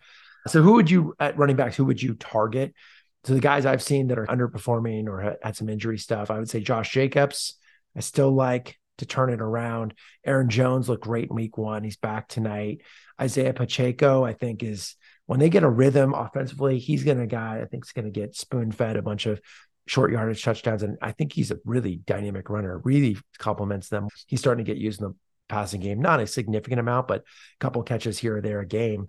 So 0.49 0.63
who 0.63 0.73
would 0.73 0.91
you 0.91 1.15
at 1.21 1.39
running 1.39 1.57
backs, 1.57 1.77
who 1.77 1.85
would 1.85 2.03
you 2.03 2.15
target? 2.15 2.75
So 3.25 3.35
the 3.35 3.41
guys 3.41 3.67
I've 3.67 3.83
seen 3.83 4.09
that 4.09 4.19
are 4.19 4.27
underperforming 4.27 5.07
or 5.07 5.37
had 5.43 5.57
some 5.57 5.69
injury 5.69 5.99
stuff, 5.99 6.31
I 6.31 6.39
would 6.39 6.49
say 6.49 6.61
Josh 6.61 6.93
Jacobs. 6.93 7.55
I 7.97 8.01
still 8.01 8.31
like 8.31 8.79
to 8.99 9.07
turn 9.07 9.31
it 9.31 9.41
around. 9.41 9.95
Aaron 10.25 10.49
Jones 10.49 10.89
looked 10.89 11.05
great 11.05 11.29
in 11.29 11.37
week 11.37 11.59
one. 11.59 11.85
He's 11.85 11.97
back 11.97 12.29
tonight. 12.29 12.83
Isaiah 13.21 13.53
Pacheco, 13.53 14.25
I 14.25 14.33
think, 14.33 14.63
is 14.63 14.97
when 15.27 15.39
they 15.39 15.51
get 15.51 15.65
a 15.65 15.69
rhythm 15.69 16.15
offensively, 16.15 16.79
he's 16.79 17.05
going 17.05 17.19
to 17.19 17.27
guy 17.27 17.61
I 17.61 17.67
think 17.67 17.85
is 17.85 17.93
going 17.93 18.07
to 18.07 18.11
get 18.11 18.37
spoon 18.37 18.73
fed 18.73 18.97
a 18.97 19.03
bunch 19.03 19.27
of 19.27 19.41
short 19.87 20.13
yardage 20.13 20.43
touchdowns. 20.43 20.83
And 20.83 20.97
I 21.03 21.13
think 21.13 21.33
he's 21.33 21.51
a 21.51 21.59
really 21.65 21.97
dynamic 21.97 22.49
runner, 22.49 22.79
really 22.79 23.19
complements 23.39 23.89
them. 23.89 24.09
He's 24.27 24.41
starting 24.41 24.65
to 24.65 24.71
get 24.73 24.81
used 24.81 25.01
in 25.01 25.09
the 25.09 25.15
passing 25.49 25.81
game, 25.81 26.01
not 26.01 26.21
a 26.21 26.27
significant 26.27 26.81
amount, 26.81 27.09
but 27.09 27.21
a 27.21 27.25
couple 27.59 27.83
catches 27.83 28.19
here 28.19 28.37
or 28.37 28.41
there 28.41 28.61
a 28.61 28.67
game. 28.67 29.09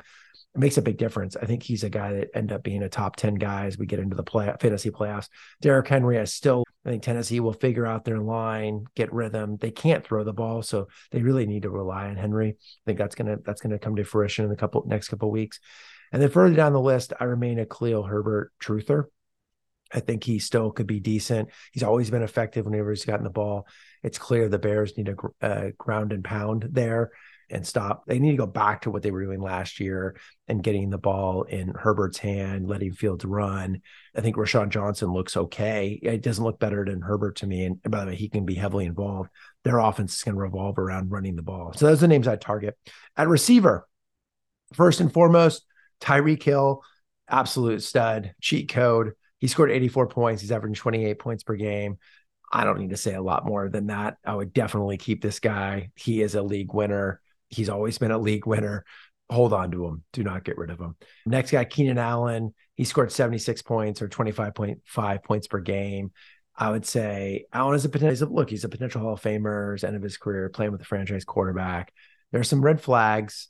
It 0.54 0.60
makes 0.60 0.78
a 0.78 0.82
big 0.82 0.98
difference. 0.98 1.38
I 1.38 1.46
think 1.46 1.64
he's 1.64 1.84
a 1.84 1.90
guy 1.90 2.14
that 2.14 2.36
end 2.36 2.52
up 2.52 2.62
being 2.62 2.84
a 2.84 2.90
top 2.90 3.16
10 3.16 3.36
guy 3.36 3.68
as 3.68 3.78
we 3.78 3.86
get 3.86 4.00
into 4.00 4.18
the 4.18 4.24
play 4.24 4.54
fantasy 4.60 4.92
playoffs. 4.92 5.30
Derrick 5.62 5.88
Henry, 5.88 6.20
I 6.20 6.26
still 6.26 6.66
I 6.86 6.90
think 6.90 7.04
Tennessee 7.04 7.40
will 7.40 7.54
figure 7.54 7.86
out 7.86 8.06
their 8.06 8.20
line, 8.20 8.86
get 8.96 9.14
rhythm. 9.14 9.58
They 9.58 9.72
can't 9.72 10.04
throw 10.04 10.24
the 10.24 10.34
ball, 10.34 10.64
so 10.64 10.88
they 11.12 11.22
really 11.22 11.46
need 11.46 11.64
to 11.64 11.70
rely 11.70 12.08
on 12.08 12.18
Henry. 12.18 12.50
I 12.50 12.82
think 12.86 12.98
that's 12.98 13.16
gonna 13.16 13.38
that's 13.46 13.62
gonna 13.62 13.80
come 13.80 13.96
to 13.96 14.04
fruition 14.04 14.44
in 14.44 14.50
the 14.50 14.58
couple 14.58 14.84
next 14.88 15.10
couple 15.10 15.30
weeks. 15.30 15.60
And 16.12 16.22
then 16.22 16.30
further 16.30 16.56
down 16.56 16.74
the 16.74 16.82
list, 16.82 17.14
I 17.20 17.26
remain 17.26 17.60
a 17.60 17.66
Khalil 17.66 18.04
Herbert 18.04 18.52
truther. 18.60 19.06
I 19.94 20.00
think 20.00 20.24
he 20.24 20.40
still 20.40 20.72
could 20.72 20.88
be 20.88 21.00
decent. 21.00 21.50
He's 21.72 21.84
always 21.84 22.10
been 22.10 22.24
effective 22.24 22.66
whenever 22.66 22.90
he's 22.90 23.06
gotten 23.06 23.24
the 23.24 23.30
ball. 23.30 23.68
It's 24.04 24.18
clear 24.18 24.50
the 24.50 24.58
Bears 24.58 24.98
need 24.98 25.10
a 25.10 25.46
uh, 25.46 25.72
ground 25.78 26.14
and 26.14 26.24
pound 26.24 26.68
there 26.72 27.12
and 27.52 27.66
stop. 27.68 28.06
They 28.06 28.20
need 28.20 28.32
to 28.32 28.38
go 28.38 28.48
back 28.48 28.82
to 28.82 28.92
what 28.92 29.04
they 29.04 29.12
were 29.12 29.24
doing 29.24 29.42
last 29.42 29.80
year 29.80 30.16
and 30.48 30.64
getting 30.64 30.90
the 30.90 30.98
ball 30.98 31.44
in 31.44 31.70
Herbert's 31.70 32.18
hand, 32.18 32.68
letting 32.68 32.94
Fields 32.94 33.26
run. 33.26 33.82
I 34.16 34.22
think 34.22 34.36
Roschon 34.36 34.70
Johnson 34.70 35.14
looks 35.14 35.38
okay. 35.38 36.00
It 36.02 36.24
doesn't 36.24 36.44
look 36.44 36.60
better 36.60 36.86
than 36.86 37.02
Herbert 37.02 37.38
to 37.38 37.48
me. 37.48 37.66
And 37.66 37.82
by 37.84 38.06
the 38.06 38.12
way, 38.12 38.16
he 38.16 38.30
can 38.30 38.46
be 38.46 38.56
heavily 38.56 38.86
involved. 38.86 39.30
Their 39.64 39.80
offense 39.80 40.16
is 40.16 40.24
going 40.24 40.36
to 40.36 40.42
revolve 40.42 40.80
around 40.80 41.12
running 41.12 41.36
the 41.36 41.42
ball. 41.42 41.74
So 41.74 41.86
those 41.86 42.00
are 42.00 42.02
the 42.02 42.08
names 42.08 42.28
I 42.28 42.36
target. 42.38 42.78
At 43.16 43.28
receiver, 43.28 43.88
first 44.74 45.02
and 45.02 45.12
foremost, 45.12 45.66
Tyreek 46.00 46.42
Hill, 46.42 46.82
absolute 47.30 47.84
stud, 47.84 48.34
cheat 48.42 48.70
code. 48.70 49.12
He 49.40 49.48
scored 49.48 49.72
84 49.72 50.08
points. 50.08 50.42
He's 50.42 50.52
averaging 50.52 50.76
28 50.76 51.20
points 51.20 51.44
per 51.44 51.56
game. 51.56 51.98
I 52.52 52.66
don't 52.66 52.80
need 52.80 52.90
to 52.90 52.98
say 52.98 53.14
a 53.14 53.22
lot 53.22 53.46
more 53.46 53.70
than 53.70 53.88
that. 53.88 54.18
I 54.26 54.36
would 54.36 54.54
definitely 54.54 54.98
keep 54.98 55.22
this 55.22 55.40
guy. 55.40 55.92
He 55.96 56.22
is 56.22 56.36
a 56.36 56.42
league 56.42 56.74
winner. 56.74 57.22
He's 57.52 57.70
always 57.70 57.98
been 57.98 58.12
a 58.12 58.18
league 58.18 58.48
winner. 58.48 58.86
Hold 59.30 59.54
on 59.54 59.72
to 59.72 59.86
him. 59.86 60.04
Do 60.12 60.24
not 60.24 60.44
get 60.44 60.58
rid 60.58 60.72
of 60.72 60.80
him. 60.80 60.96
Next 61.26 61.52
guy, 61.52 61.64
Keenan 61.66 61.98
Allen. 61.98 62.54
He 62.76 62.84
scored 62.84 63.12
76 63.12 63.62
points 63.62 64.02
or 64.02 64.10
25.5 64.10 65.24
points 65.24 65.48
per 65.48 65.60
game. 65.60 66.12
I 66.56 66.70
would 66.70 66.86
say 66.86 67.46
Allen 67.54 67.76
is 67.76 67.86
a 67.86 67.90
potential 67.90 68.30
look, 68.30 68.50
he's 68.50 68.64
a 68.64 68.70
potential 68.70 69.02
Hall 69.02 69.14
of 69.14 69.22
Famer, 69.22 69.82
end 69.84 69.96
of 69.96 70.02
his 70.02 70.18
career, 70.18 70.50
playing 70.50 70.72
with 70.72 70.82
a 70.82 70.86
franchise 70.86 71.26
quarterback. 71.26 71.94
There's 72.32 72.50
some 72.50 72.64
red 72.64 72.82
flags, 72.82 73.48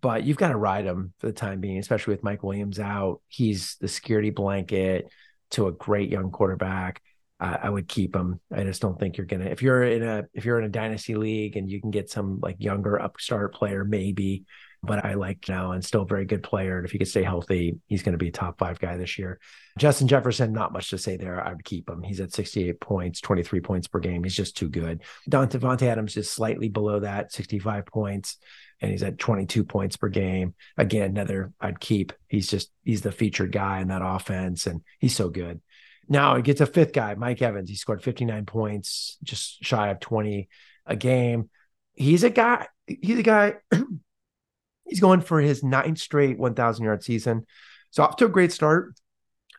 but 0.00 0.24
you've 0.24 0.36
got 0.36 0.48
to 0.48 0.56
ride 0.56 0.84
him 0.84 1.12
for 1.18 1.26
the 1.26 1.32
time 1.32 1.60
being, 1.60 1.78
especially 1.78 2.14
with 2.14 2.24
Mike 2.24 2.42
Williams 2.42 2.78
out. 2.78 3.20
He's 3.28 3.76
the 3.80 3.88
security 3.88 4.30
blanket 4.30 5.08
to 5.50 5.66
a 5.66 5.72
great 5.72 6.10
young 6.10 6.30
quarterback. 6.30 7.02
Uh, 7.40 7.56
I 7.62 7.70
would 7.70 7.88
keep 7.88 8.16
him. 8.16 8.40
I 8.52 8.64
just 8.64 8.82
don't 8.82 8.98
think 8.98 9.16
you're 9.16 9.26
gonna. 9.26 9.46
If 9.46 9.62
you're 9.62 9.84
in 9.84 10.02
a 10.02 10.24
if 10.34 10.44
you're 10.44 10.58
in 10.58 10.64
a 10.64 10.70
dynasty 10.70 11.14
league 11.14 11.56
and 11.56 11.70
you 11.70 11.80
can 11.80 11.90
get 11.90 12.10
some 12.10 12.40
like 12.40 12.56
younger 12.58 13.00
upstart 13.00 13.54
player, 13.54 13.84
maybe. 13.84 14.44
But 14.80 15.04
I 15.04 15.14
like 15.14 15.48
now 15.48 15.72
and 15.72 15.84
still 15.84 16.02
a 16.02 16.06
very 16.06 16.24
good 16.24 16.44
player. 16.44 16.76
And 16.76 16.86
if 16.86 16.92
he 16.92 16.98
could 16.98 17.08
stay 17.08 17.24
healthy, 17.24 17.78
he's 17.88 18.04
going 18.04 18.12
to 18.12 18.18
be 18.18 18.28
a 18.28 18.32
top 18.32 18.60
five 18.60 18.78
guy 18.78 18.96
this 18.96 19.18
year. 19.18 19.40
Justin 19.76 20.06
Jefferson, 20.06 20.52
not 20.52 20.72
much 20.72 20.90
to 20.90 20.98
say 20.98 21.16
there. 21.16 21.44
I 21.44 21.50
would 21.50 21.64
keep 21.64 21.90
him. 21.90 22.00
He's 22.04 22.20
at 22.20 22.32
68 22.32 22.80
points, 22.80 23.20
23 23.20 23.58
points 23.58 23.88
per 23.88 23.98
game. 23.98 24.22
He's 24.22 24.36
just 24.36 24.56
too 24.56 24.68
good. 24.68 25.02
Dante 25.28 25.58
Davante 25.58 25.82
Adams 25.82 26.16
is 26.16 26.30
slightly 26.30 26.68
below 26.68 27.00
that, 27.00 27.32
65 27.32 27.86
points 27.86 28.38
and 28.80 28.90
he's 28.90 29.02
at 29.02 29.18
22 29.18 29.64
points 29.64 29.96
per 29.96 30.08
game. 30.08 30.54
Again, 30.76 31.10
another 31.10 31.52
I'd 31.60 31.80
keep. 31.80 32.12
He's 32.28 32.48
just 32.48 32.70
he's 32.84 33.02
the 33.02 33.12
featured 33.12 33.52
guy 33.52 33.80
in 33.80 33.88
that 33.88 34.02
offense, 34.04 34.66
and 34.66 34.82
he's 34.98 35.16
so 35.16 35.28
good. 35.28 35.60
Now 36.08 36.36
it 36.36 36.44
gets 36.44 36.60
a 36.60 36.66
fifth 36.66 36.92
guy, 36.92 37.14
Mike 37.14 37.42
Evans. 37.42 37.68
He 37.68 37.76
scored 37.76 38.02
59 38.02 38.46
points, 38.46 39.18
just 39.22 39.64
shy 39.64 39.88
of 39.88 40.00
20 40.00 40.48
a 40.86 40.96
game. 40.96 41.50
He's 41.94 42.24
a 42.24 42.30
guy. 42.30 42.66
He's 42.86 43.18
a 43.18 43.22
guy. 43.22 43.56
he's 44.84 45.00
going 45.00 45.20
for 45.20 45.40
his 45.40 45.62
ninth 45.62 45.98
straight 45.98 46.38
1,000 46.38 46.84
yard 46.84 47.04
season. 47.04 47.46
So 47.90 48.02
off 48.02 48.16
to 48.16 48.26
a 48.26 48.30
great 48.30 48.52
start. 48.52 48.94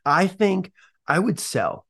I 0.05 0.27
think 0.27 0.71
I 1.07 1.19
would 1.19 1.39
sell 1.39 1.85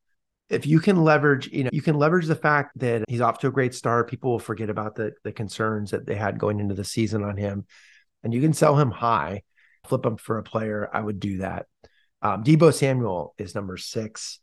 if 0.49 0.65
you 0.65 0.79
can 0.79 1.03
leverage, 1.03 1.47
you 1.51 1.63
know, 1.63 1.69
you 1.71 1.81
can 1.81 1.95
leverage 1.95 2.25
the 2.25 2.35
fact 2.35 2.77
that 2.79 3.05
he's 3.07 3.21
off 3.21 3.39
to 3.39 3.47
a 3.47 3.51
great 3.51 3.75
start. 3.75 4.09
People 4.09 4.31
will 4.31 4.39
forget 4.39 4.69
about 4.69 4.95
the 4.95 5.13
the 5.23 5.31
concerns 5.31 5.91
that 5.91 6.05
they 6.05 6.15
had 6.15 6.39
going 6.39 6.59
into 6.59 6.73
the 6.73 6.83
season 6.83 7.23
on 7.23 7.37
him, 7.37 7.65
and 8.23 8.33
you 8.33 8.41
can 8.41 8.53
sell 8.53 8.75
him 8.77 8.89
high, 8.89 9.43
flip 9.87 10.05
him 10.05 10.17
for 10.17 10.37
a 10.39 10.43
player. 10.43 10.89
I 10.91 11.01
would 11.01 11.19
do 11.19 11.37
that. 11.37 11.67
Um, 12.21 12.43
Deebo 12.43 12.73
Samuel 12.73 13.35
is 13.37 13.55
number 13.55 13.77
six. 13.77 14.39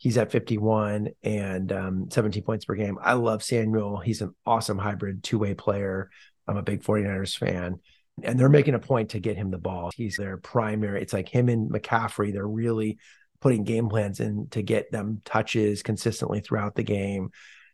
He's 0.00 0.16
at 0.16 0.32
51 0.32 1.10
and 1.22 1.70
um, 1.72 2.10
17 2.10 2.42
points 2.42 2.64
per 2.64 2.74
game. 2.74 2.96
I 3.02 3.12
love 3.12 3.42
Samuel. 3.42 3.98
He's 3.98 4.22
an 4.22 4.34
awesome 4.46 4.78
hybrid 4.78 5.22
two 5.22 5.38
way 5.38 5.52
player. 5.52 6.08
I'm 6.48 6.56
a 6.56 6.62
big 6.62 6.82
49ers 6.82 7.36
fan. 7.36 7.80
And 8.22 8.40
they're 8.40 8.48
making 8.48 8.72
a 8.72 8.78
point 8.78 9.10
to 9.10 9.20
get 9.20 9.36
him 9.36 9.50
the 9.50 9.58
ball. 9.58 9.90
He's 9.94 10.16
their 10.16 10.38
primary. 10.38 11.02
It's 11.02 11.12
like 11.12 11.28
him 11.28 11.50
and 11.50 11.70
McCaffrey. 11.70 12.32
They're 12.32 12.46
really 12.46 12.96
putting 13.42 13.64
game 13.64 13.90
plans 13.90 14.20
in 14.20 14.48
to 14.52 14.62
get 14.62 14.90
them 14.90 15.20
touches 15.26 15.82
consistently 15.82 16.40
throughout 16.40 16.76
the 16.76 16.82
game. 16.82 17.30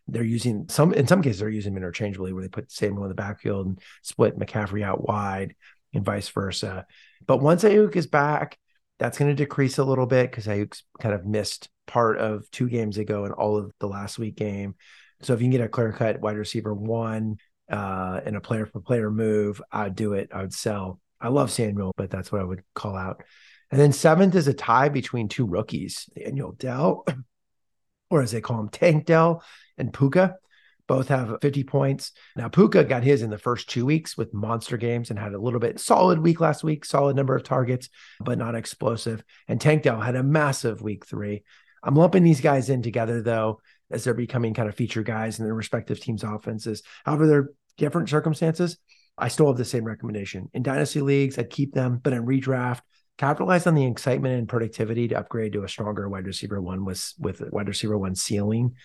They're 0.09 0.21
using 0.21 0.67
some 0.67 0.93
in 0.93 1.07
some 1.07 1.21
cases 1.21 1.39
they're 1.39 1.49
using 1.49 1.73
them 1.73 1.83
interchangeably 1.83 2.33
where 2.33 2.43
they 2.43 2.49
put 2.49 2.73
Samuel 2.73 3.03
in 3.03 3.09
the 3.09 3.15
backfield 3.15 3.67
and 3.67 3.79
split 4.01 4.37
McCaffrey 4.37 4.83
out 4.83 5.07
wide 5.07 5.55
and 5.93 6.03
vice 6.03 6.27
versa. 6.27 6.85
But 7.25 7.41
once 7.41 7.63
Aiyuk 7.63 7.95
is 7.95 8.07
back, 8.07 8.57
that's 8.99 9.17
going 9.17 9.29
to 9.29 9.35
decrease 9.35 9.77
a 9.77 9.83
little 9.83 10.05
bit 10.05 10.31
because 10.31 10.47
I 10.47 10.67
kind 10.99 11.13
of 11.13 11.25
missed 11.25 11.69
part 11.85 12.17
of 12.17 12.49
two 12.51 12.67
games 12.67 12.97
ago 12.97 13.25
and 13.25 13.33
all 13.33 13.57
of 13.57 13.71
the 13.79 13.87
last 13.87 14.17
week 14.17 14.35
game. 14.35 14.75
So 15.21 15.33
if 15.33 15.41
you 15.41 15.45
can 15.45 15.51
get 15.51 15.61
a 15.61 15.69
clear 15.69 15.91
cut 15.91 16.19
wide 16.19 16.37
receiver 16.37 16.73
one 16.73 17.37
uh, 17.71 18.21
and 18.25 18.35
a 18.35 18.41
player 18.41 18.65
for 18.65 18.79
player 18.79 19.09
move, 19.09 19.61
I'd 19.71 19.95
do 19.95 20.13
it. 20.13 20.29
I 20.33 20.41
would 20.41 20.53
sell. 20.53 20.99
I 21.19 21.29
love 21.29 21.51
Samuel, 21.51 21.93
but 21.97 22.09
that's 22.09 22.31
what 22.31 22.41
I 22.41 22.43
would 22.43 22.63
call 22.75 22.95
out. 22.95 23.23
And 23.71 23.79
then 23.79 23.91
seventh 23.91 24.35
is 24.35 24.47
a 24.47 24.53
tie 24.53 24.89
between 24.89 25.27
two 25.27 25.45
rookies, 25.45 26.09
Daniel 26.15 26.53
Dell, 26.53 27.05
or 28.09 28.21
as 28.21 28.31
they 28.31 28.41
call 28.41 28.59
him, 28.59 28.69
Tank 28.69 29.05
Dell 29.05 29.43
and 29.77 29.93
Puka. 29.93 30.35
Both 30.87 31.09
have 31.09 31.37
50 31.41 31.63
points. 31.65 32.13
Now, 32.35 32.47
Puka 32.47 32.85
got 32.85 33.03
his 33.03 33.21
in 33.21 33.29
the 33.29 33.37
first 33.37 33.69
two 33.69 33.85
weeks 33.85 34.17
with 34.17 34.33
monster 34.33 34.77
games 34.77 35.09
and 35.09 35.19
had 35.19 35.33
a 35.33 35.39
little 35.39 35.59
bit 35.59 35.79
solid 35.79 36.19
week 36.19 36.39
last 36.39 36.63
week, 36.63 36.85
solid 36.85 37.15
number 37.15 37.35
of 37.35 37.43
targets, 37.43 37.89
but 38.19 38.37
not 38.37 38.55
explosive. 38.55 39.23
And 39.47 39.59
Tank 39.59 39.83
had 39.83 40.15
a 40.15 40.23
massive 40.23 40.81
week 40.81 41.05
three. 41.05 41.43
I'm 41.83 41.95
lumping 41.95 42.23
these 42.23 42.41
guys 42.41 42.69
in 42.69 42.81
together, 42.81 43.21
though, 43.21 43.59
as 43.91 44.03
they're 44.03 44.13
becoming 44.13 44.53
kind 44.53 44.69
of 44.69 44.75
feature 44.75 45.03
guys 45.03 45.39
in 45.39 45.45
their 45.45 45.53
respective 45.53 45.99
teams' 45.99 46.23
offenses. 46.23 46.83
However, 47.05 47.27
they're 47.27 47.49
different 47.77 48.09
circumstances. 48.09 48.77
I 49.17 49.29
still 49.29 49.47
have 49.47 49.57
the 49.57 49.65
same 49.65 49.83
recommendation. 49.83 50.49
In 50.53 50.63
dynasty 50.63 51.01
leagues, 51.01 51.37
I'd 51.37 51.49
keep 51.49 51.73
them, 51.73 51.99
but 52.01 52.13
in 52.13 52.25
redraft, 52.25 52.81
capitalize 53.17 53.65
on 53.65 53.75
the 53.75 53.85
excitement 53.85 54.37
and 54.37 54.47
productivity 54.47 55.07
to 55.07 55.17
upgrade 55.17 55.53
to 55.53 55.63
a 55.63 55.69
stronger 55.69 56.07
wide 56.07 56.27
receiver 56.27 56.61
one 56.61 56.85
with 56.85 57.13
with 57.19 57.41
wide 57.51 57.67
receiver 57.67 57.97
one 57.97 58.15
ceiling. 58.15 58.75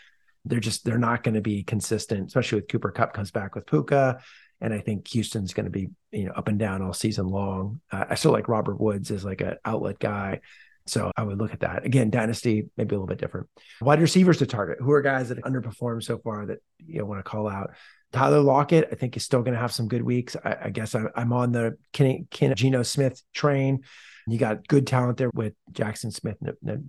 They're 0.44 0.60
just 0.60 0.84
they're 0.84 0.98
not 0.98 1.22
going 1.22 1.34
to 1.34 1.40
be 1.40 1.62
consistent, 1.62 2.26
especially 2.26 2.60
with 2.60 2.68
Cooper 2.68 2.90
Kupp 2.90 3.12
comes 3.12 3.30
back 3.30 3.54
with 3.54 3.66
Puka, 3.66 4.20
and 4.60 4.74
I 4.74 4.80
think 4.80 5.06
Houston's 5.08 5.54
going 5.54 5.64
to 5.64 5.70
be 5.70 5.88
you 6.10 6.26
know 6.26 6.32
up 6.32 6.48
and 6.48 6.58
down 6.58 6.82
all 6.82 6.92
season 6.92 7.26
long. 7.26 7.80
Uh, 7.90 8.06
I 8.10 8.14
still 8.16 8.32
like 8.32 8.48
Robert 8.48 8.80
Woods 8.80 9.10
as 9.10 9.24
like 9.24 9.40
an 9.40 9.56
outlet 9.64 9.98
guy. 9.98 10.40
So 10.86 11.12
I 11.16 11.22
would 11.22 11.38
look 11.38 11.52
at 11.52 11.60
that 11.60 11.86
again. 11.86 12.10
Dynasty 12.10 12.68
maybe 12.76 12.94
a 12.94 12.98
little 12.98 13.06
bit 13.06 13.18
different. 13.18 13.48
Wide 13.80 14.00
receivers 14.00 14.38
to 14.38 14.46
target. 14.46 14.78
Who 14.80 14.90
are 14.92 15.02
guys 15.02 15.28
that 15.28 15.38
underperformed 15.42 16.02
so 16.02 16.18
far 16.18 16.46
that 16.46 16.58
you 16.84 16.98
know, 16.98 17.04
want 17.04 17.20
to 17.20 17.22
call 17.22 17.48
out? 17.48 17.70
Tyler 18.12 18.40
Lockett, 18.40 18.88
I 18.92 18.94
think 18.94 19.16
is 19.16 19.24
still 19.24 19.42
going 19.42 19.54
to 19.54 19.60
have 19.60 19.72
some 19.72 19.88
good 19.88 20.02
weeks. 20.02 20.36
I, 20.44 20.56
I 20.64 20.70
guess 20.70 20.94
I, 20.94 21.04
am 21.16 21.32
on 21.32 21.52
the 21.52 21.78
Ken, 21.92 22.26
Ken 22.30 22.54
Geno 22.54 22.82
Smith 22.82 23.22
train. 23.32 23.84
You 24.26 24.38
got 24.38 24.68
good 24.68 24.86
talent 24.86 25.18
there 25.18 25.30
with 25.34 25.54
Jackson 25.72 26.10
Smith, 26.10 26.36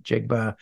Jigba, 0.02 0.54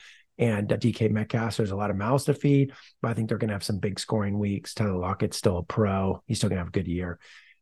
and 0.42 0.72
uh, 0.72 0.76
DK 0.76 1.10
Metcalf. 1.10 1.54
So 1.54 1.62
there's 1.62 1.70
a 1.70 1.76
lot 1.76 1.90
of 1.90 1.96
mouths 1.96 2.24
to 2.24 2.34
feed, 2.34 2.72
but 3.00 3.10
I 3.10 3.14
think 3.14 3.28
they're 3.28 3.38
going 3.38 3.48
to 3.48 3.54
have 3.54 3.62
some 3.62 3.78
big 3.78 4.00
scoring 4.00 4.38
weeks. 4.38 4.74
Tyler 4.74 4.96
Lockett's 4.98 5.36
still 5.36 5.58
a 5.58 5.62
pro. 5.62 6.20
He's 6.26 6.38
still 6.38 6.48
going 6.48 6.56
to 6.56 6.62
have 6.62 6.68
a 6.68 6.72
good 6.72 6.88
year. 6.88 7.20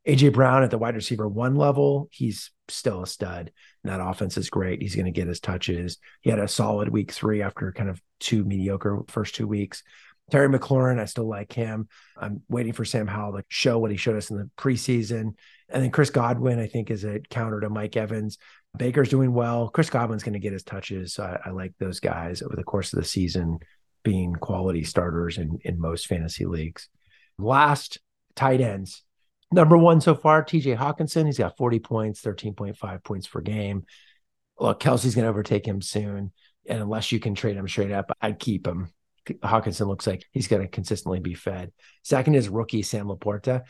AJ 0.08 0.32
Brown 0.32 0.62
at 0.62 0.70
the 0.70 0.78
wide 0.78 0.94
receiver 0.94 1.28
one 1.28 1.56
level, 1.56 2.08
he's 2.10 2.50
still 2.68 3.02
a 3.02 3.06
stud. 3.06 3.52
And 3.84 3.92
that 3.92 4.00
offense 4.00 4.38
is 4.38 4.48
great. 4.48 4.80
He's 4.80 4.94
going 4.94 5.04
to 5.04 5.10
get 5.10 5.28
his 5.28 5.40
touches. 5.40 5.98
He 6.22 6.30
had 6.30 6.38
a 6.38 6.48
solid 6.48 6.88
week 6.88 7.12
three 7.12 7.42
after 7.42 7.70
kind 7.70 7.90
of 7.90 8.00
two 8.18 8.44
mediocre 8.44 9.00
first 9.08 9.34
two 9.34 9.46
weeks. 9.46 9.82
Terry 10.30 10.48
McLaurin, 10.48 11.00
I 11.00 11.04
still 11.04 11.28
like 11.28 11.52
him. 11.52 11.88
I'm 12.16 12.42
waiting 12.48 12.72
for 12.72 12.84
Sam 12.84 13.06
Howell 13.06 13.38
to 13.38 13.44
show 13.48 13.78
what 13.78 13.90
he 13.90 13.96
showed 13.96 14.16
us 14.16 14.30
in 14.30 14.36
the 14.36 14.50
preseason. 14.56 15.34
And 15.68 15.82
then 15.82 15.90
Chris 15.90 16.10
Godwin, 16.10 16.58
I 16.58 16.66
think, 16.66 16.90
is 16.90 17.04
a 17.04 17.20
counter 17.20 17.60
to 17.60 17.70
Mike 17.70 17.96
Evans. 17.96 18.38
Baker's 18.76 19.08
doing 19.08 19.32
well. 19.32 19.68
Chris 19.68 19.90
Godwin's 19.90 20.22
going 20.22 20.34
to 20.34 20.38
get 20.38 20.52
his 20.52 20.62
touches. 20.62 21.14
So 21.14 21.24
I, 21.24 21.48
I, 21.48 21.50
like 21.50 21.72
those 21.78 22.00
guys 22.00 22.42
over 22.42 22.54
the 22.54 22.64
course 22.64 22.92
of 22.92 22.98
the 22.98 23.04
season 23.04 23.58
being 24.02 24.34
quality 24.34 24.84
starters 24.84 25.38
in, 25.38 25.58
in 25.64 25.80
most 25.80 26.06
fantasy 26.06 26.46
leagues. 26.46 26.88
Last 27.38 27.98
tight 28.34 28.60
ends. 28.60 29.02
Number 29.52 29.76
one 29.76 30.00
so 30.00 30.14
far, 30.14 30.44
TJ 30.44 30.76
Hockenson. 30.76 31.26
He's 31.26 31.38
got 31.38 31.56
40 31.56 31.80
points, 31.80 32.22
13.5 32.22 33.02
points 33.02 33.26
per 33.26 33.40
game. 33.40 33.84
Look, 34.58 34.80
Kelce's 34.80 35.14
going 35.14 35.24
to 35.24 35.30
overtake 35.30 35.66
him 35.66 35.82
soon. 35.82 36.32
And 36.68 36.82
unless 36.82 37.10
you 37.10 37.18
can 37.18 37.34
trade 37.34 37.56
him 37.56 37.66
straight 37.66 37.90
up, 37.90 38.16
I'd 38.20 38.38
keep 38.38 38.66
him. 38.66 38.92
Hockenson 39.34 39.86
looks 39.86 40.06
like 40.06 40.24
he's 40.32 40.48
going 40.48 40.62
to 40.62 40.68
consistently 40.68 41.20
be 41.20 41.34
fed. 41.34 41.72
Second 42.02 42.34
is 42.34 42.48
rookie 42.48 42.82
Sam 42.82 43.06
LaPorta. 43.06 43.62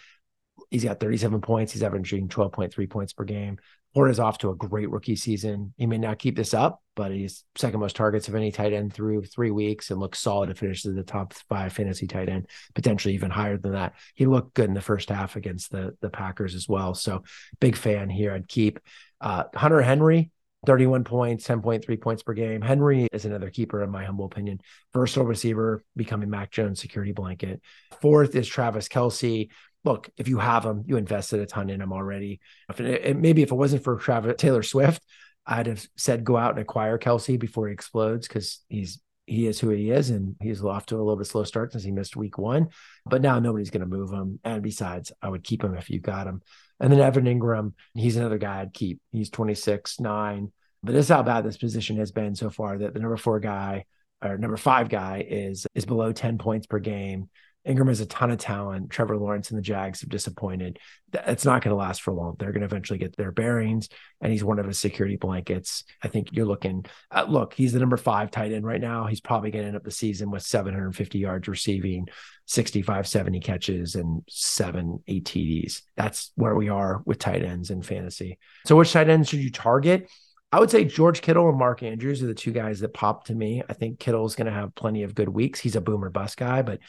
He's 0.70 0.84
got 0.84 1.00
37 1.00 1.40
points. 1.40 1.72
He's 1.72 1.82
averaging 1.82 2.28
12.3 2.28 2.90
points 2.90 3.12
per 3.12 3.24
game. 3.24 3.58
Porter's 3.94 4.20
off 4.20 4.38
to 4.38 4.50
a 4.50 4.56
great 4.56 4.88
rookie 4.88 5.16
season. 5.16 5.74
He 5.76 5.86
may 5.86 5.98
not 5.98 6.20
keep 6.20 6.36
this 6.36 6.54
up, 6.54 6.80
but 6.94 7.10
he's 7.10 7.44
second 7.56 7.80
most 7.80 7.96
targets 7.96 8.28
of 8.28 8.36
any 8.36 8.52
tight 8.52 8.72
end 8.72 8.92
through 8.92 9.24
three 9.24 9.50
weeks 9.50 9.90
and 9.90 9.98
looks 9.98 10.20
solid 10.20 10.46
to 10.46 10.54
finish 10.54 10.86
as 10.86 10.94
the 10.94 11.02
top 11.02 11.32
five 11.48 11.72
fantasy 11.72 12.06
tight 12.06 12.28
end, 12.28 12.46
potentially 12.74 13.14
even 13.14 13.30
higher 13.30 13.56
than 13.56 13.72
that. 13.72 13.94
He 14.14 14.26
looked 14.26 14.54
good 14.54 14.68
in 14.68 14.74
the 14.74 14.80
first 14.80 15.08
half 15.08 15.34
against 15.34 15.72
the 15.72 15.96
the 16.00 16.10
Packers 16.10 16.54
as 16.54 16.68
well. 16.68 16.94
So 16.94 17.24
big 17.58 17.74
fan 17.74 18.08
here. 18.10 18.32
I'd 18.32 18.48
keep 18.48 18.78
uh, 19.20 19.44
Hunter 19.54 19.82
Henry. 19.82 20.30
31 20.66 21.04
points, 21.04 21.46
10.3 21.46 22.00
points 22.00 22.22
per 22.22 22.34
game. 22.34 22.60
Henry 22.60 23.08
is 23.12 23.24
another 23.24 23.50
keeper, 23.50 23.82
in 23.82 23.90
my 23.90 24.04
humble 24.04 24.26
opinion. 24.26 24.60
Versatile 24.92 25.24
receiver, 25.24 25.82
becoming 25.96 26.30
Mac 26.30 26.50
Jones' 26.50 26.80
security 26.80 27.12
blanket. 27.12 27.62
Fourth 28.00 28.34
is 28.34 28.46
Travis 28.46 28.88
Kelce. 28.88 29.48
look, 29.84 30.10
if 30.18 30.28
you 30.28 30.38
have 30.38 30.64
him, 30.64 30.84
you 30.86 30.96
invested 30.96 31.40
a 31.40 31.46
ton 31.46 31.70
in 31.70 31.80
him 31.80 31.92
already. 31.92 32.40
If 32.68 32.80
it, 32.80 33.06
it, 33.06 33.16
maybe 33.16 33.42
if 33.42 33.50
it 33.50 33.56
wasn't 33.56 33.84
for 33.84 33.96
Travis 33.96 34.34
Taylor 34.36 34.62
Swift, 34.62 35.02
I'd 35.46 35.66
have 35.66 35.86
said 35.96 36.24
go 36.24 36.36
out 36.36 36.50
and 36.50 36.60
acquire 36.60 36.98
Kelce 36.98 37.40
before 37.40 37.68
he 37.68 37.72
explodes 37.72 38.28
because 38.28 38.60
he's 38.68 39.00
he 39.30 39.46
is 39.46 39.60
who 39.60 39.68
he 39.70 39.90
is, 39.90 40.10
and 40.10 40.34
he's 40.42 40.62
off 40.62 40.86
to 40.86 40.96
a 40.96 40.98
little 40.98 41.16
bit 41.16 41.26
slow 41.26 41.44
start 41.44 41.70
since 41.70 41.84
he 41.84 41.92
missed 41.92 42.16
week 42.16 42.36
one. 42.36 42.68
But 43.06 43.22
now 43.22 43.38
nobody's 43.38 43.70
going 43.70 43.82
to 43.82 43.86
move 43.86 44.10
him. 44.10 44.40
And 44.42 44.60
besides, 44.60 45.12
I 45.22 45.28
would 45.28 45.44
keep 45.44 45.62
him 45.62 45.76
if 45.76 45.88
you 45.88 46.00
got 46.00 46.26
him. 46.26 46.42
And 46.80 46.92
then 46.92 47.00
Evan 47.00 47.26
Engram, 47.26 47.74
he's 47.94 48.16
another 48.16 48.38
guy 48.38 48.60
I'd 48.60 48.72
keep. 48.72 49.00
He's 49.12 49.30
26, 49.30 50.00
9. 50.00 50.52
But 50.82 50.92
this 50.92 51.06
is 51.06 51.10
how 51.10 51.22
bad 51.22 51.44
this 51.44 51.58
position 51.58 51.98
has 51.98 52.10
been 52.10 52.34
so 52.34 52.48
far 52.48 52.78
that 52.78 52.94
the 52.94 53.00
number 53.00 53.18
four 53.18 53.38
guy 53.38 53.84
or 54.22 54.38
number 54.38 54.56
five 54.56 54.88
guy 54.88 55.24
is 55.28 55.66
is 55.74 55.84
below 55.84 56.12
10 56.12 56.38
points 56.38 56.66
per 56.66 56.78
game. 56.78 57.28
Engram 57.66 57.88
has 57.88 58.00
a 58.00 58.06
ton 58.06 58.30
of 58.30 58.38
talent. 58.38 58.90
Trevor 58.90 59.18
Lawrence 59.18 59.50
and 59.50 59.58
the 59.58 59.62
Jags 59.62 60.00
have 60.00 60.08
disappointed. 60.08 60.78
It's 61.12 61.44
not 61.44 61.62
going 61.62 61.72
to 61.72 61.78
last 61.78 62.00
for 62.00 62.12
long. 62.12 62.36
They're 62.38 62.52
going 62.52 62.60
to 62.60 62.66
eventually 62.66 62.98
get 62.98 63.16
their 63.16 63.32
bearings, 63.32 63.88
and 64.20 64.32
he's 64.32 64.42
one 64.42 64.58
of 64.58 64.66
his 64.66 64.78
security 64.78 65.16
blankets. 65.16 65.84
I 66.02 66.08
think 66.08 66.28
you're 66.32 66.46
looking. 66.46 66.86
Uh, 67.10 67.26
look, 67.28 67.52
he's 67.52 67.72
the 67.72 67.78
number 67.78 67.98
five 67.98 68.30
tight 68.30 68.52
end 68.52 68.64
right 68.64 68.80
now. 68.80 69.06
He's 69.06 69.20
probably 69.20 69.50
going 69.50 69.64
to 69.64 69.68
end 69.68 69.76
up 69.76 69.84
the 69.84 69.90
season 69.90 70.30
with 70.30 70.42
750 70.42 71.18
yards 71.18 71.48
receiving, 71.48 72.06
65, 72.46 73.06
70 73.06 73.40
catches, 73.40 73.94
and 73.94 74.22
seven, 74.28 75.02
eight 75.06 75.26
TDs. 75.26 75.82
That's 75.96 76.32
where 76.36 76.54
we 76.54 76.70
are 76.70 77.02
with 77.04 77.18
tight 77.18 77.44
ends 77.44 77.70
in 77.70 77.82
fantasy. 77.82 78.38
So, 78.64 78.76
which 78.76 78.92
tight 78.92 79.10
ends 79.10 79.28
should 79.28 79.40
you 79.40 79.50
target? 79.50 80.08
I 80.52 80.58
would 80.58 80.70
say 80.70 80.84
George 80.84 81.22
Kittle 81.22 81.48
and 81.48 81.58
Mark 81.58 81.82
Andrews 81.84 82.22
are 82.22 82.26
the 82.26 82.34
two 82.34 82.50
guys 82.50 82.80
that 82.80 82.92
pop 82.92 83.26
to 83.26 83.34
me. 83.34 83.62
I 83.68 83.72
think 83.72 84.00
Kittle's 84.00 84.34
going 84.34 84.48
to 84.48 84.52
have 84.52 84.74
plenty 84.74 85.04
of 85.04 85.14
good 85.14 85.28
weeks. 85.28 85.60
He's 85.60 85.76
a 85.76 85.80
boomer 85.80 86.10
bust 86.10 86.36
guy, 86.36 86.62
but 86.62 86.80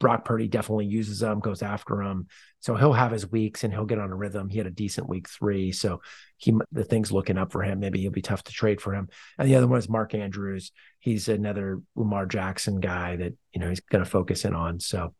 Brock 0.00 0.24
Purdy 0.24 0.48
definitely 0.48 0.86
uses 0.86 1.20
them, 1.20 1.40
goes 1.40 1.62
after 1.62 2.02
them. 2.02 2.26
So 2.60 2.74
he'll 2.74 2.94
have 2.94 3.12
his 3.12 3.30
weeks 3.30 3.62
and 3.62 3.72
he'll 3.72 3.84
get 3.84 3.98
on 3.98 4.10
a 4.10 4.16
rhythm. 4.16 4.48
He 4.48 4.58
had 4.58 4.66
a 4.66 4.70
decent 4.70 5.08
week 5.08 5.28
three. 5.28 5.72
So 5.72 6.00
he 6.38 6.54
the 6.72 6.84
thing's 6.84 7.12
looking 7.12 7.36
up 7.38 7.52
for 7.52 7.62
him. 7.62 7.78
Maybe 7.78 8.00
he'll 8.00 8.10
be 8.10 8.22
tough 8.22 8.42
to 8.44 8.52
trade 8.52 8.80
for 8.80 8.94
him. 8.94 9.08
And 9.38 9.46
the 9.46 9.54
other 9.56 9.68
one 9.68 9.78
is 9.78 9.88
Mark 9.88 10.14
Andrews. 10.14 10.72
He's 10.98 11.28
another 11.28 11.82
Lamar 11.94 12.26
Jackson 12.26 12.80
guy 12.80 13.16
that, 13.16 13.34
you 13.52 13.60
know, 13.60 13.68
he's 13.68 13.80
going 13.80 14.02
to 14.02 14.10
focus 14.10 14.44
in 14.44 14.54
on. 14.54 14.80
So 14.80 15.14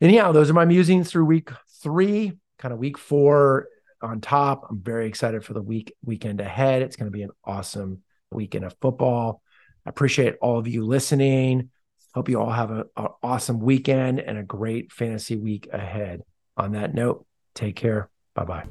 anyhow, 0.00 0.30
those 0.32 0.48
are 0.48 0.54
my 0.54 0.64
musings 0.64 1.10
through 1.10 1.26
week 1.26 1.50
three, 1.82 2.32
kind 2.58 2.72
of 2.72 2.78
week 2.78 2.96
four 2.98 3.66
on 4.00 4.20
top. 4.20 4.68
I'm 4.70 4.80
very 4.80 5.08
excited 5.08 5.44
for 5.44 5.54
the 5.54 5.62
week 5.62 5.92
weekend 6.04 6.40
ahead. 6.40 6.82
It's 6.82 6.96
going 6.96 7.10
to 7.10 7.16
be 7.16 7.22
an 7.22 7.30
awesome 7.44 8.02
weekend 8.30 8.64
of 8.64 8.76
football. 8.80 9.42
I 9.84 9.90
appreciate 9.90 10.36
all 10.40 10.58
of 10.58 10.68
you 10.68 10.84
listening. 10.84 11.70
Hope 12.16 12.30
you 12.30 12.40
all 12.40 12.50
have 12.50 12.70
an 12.70 12.84
awesome 13.22 13.60
weekend 13.60 14.20
and 14.20 14.38
a 14.38 14.42
great 14.42 14.90
fantasy 14.90 15.36
week 15.36 15.68
ahead. 15.70 16.22
On 16.56 16.72
that 16.72 16.94
note, 16.94 17.26
take 17.54 17.76
care. 17.76 18.08
Bye 18.34 18.44
bye. 18.46 18.64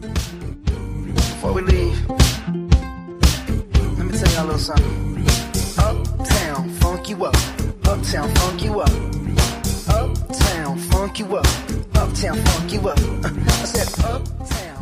Before 0.00 1.52
we 1.52 1.62
leave, 1.62 2.10
let 2.10 2.16
me 4.04 4.18
tell 4.18 4.32
y'all 4.32 4.42
a 4.42 4.46
little 4.46 4.58
something. 4.58 5.24
Uptown, 5.78 6.70
funk 6.70 7.08
you 7.08 7.24
up. 7.24 7.36
Uptown, 7.86 8.34
funk 8.34 8.64
you 8.64 8.80
up. 8.80 8.90
Uptown, 9.88 10.76
funk 10.76 11.20
you 11.20 11.36
up. 11.36 11.46
Uptown, 11.94 12.36
funk 12.36 12.72
you 12.72 12.88
up. 12.88 12.98
I 13.24 13.64
said, 13.64 14.04
Uptown. 14.04 14.77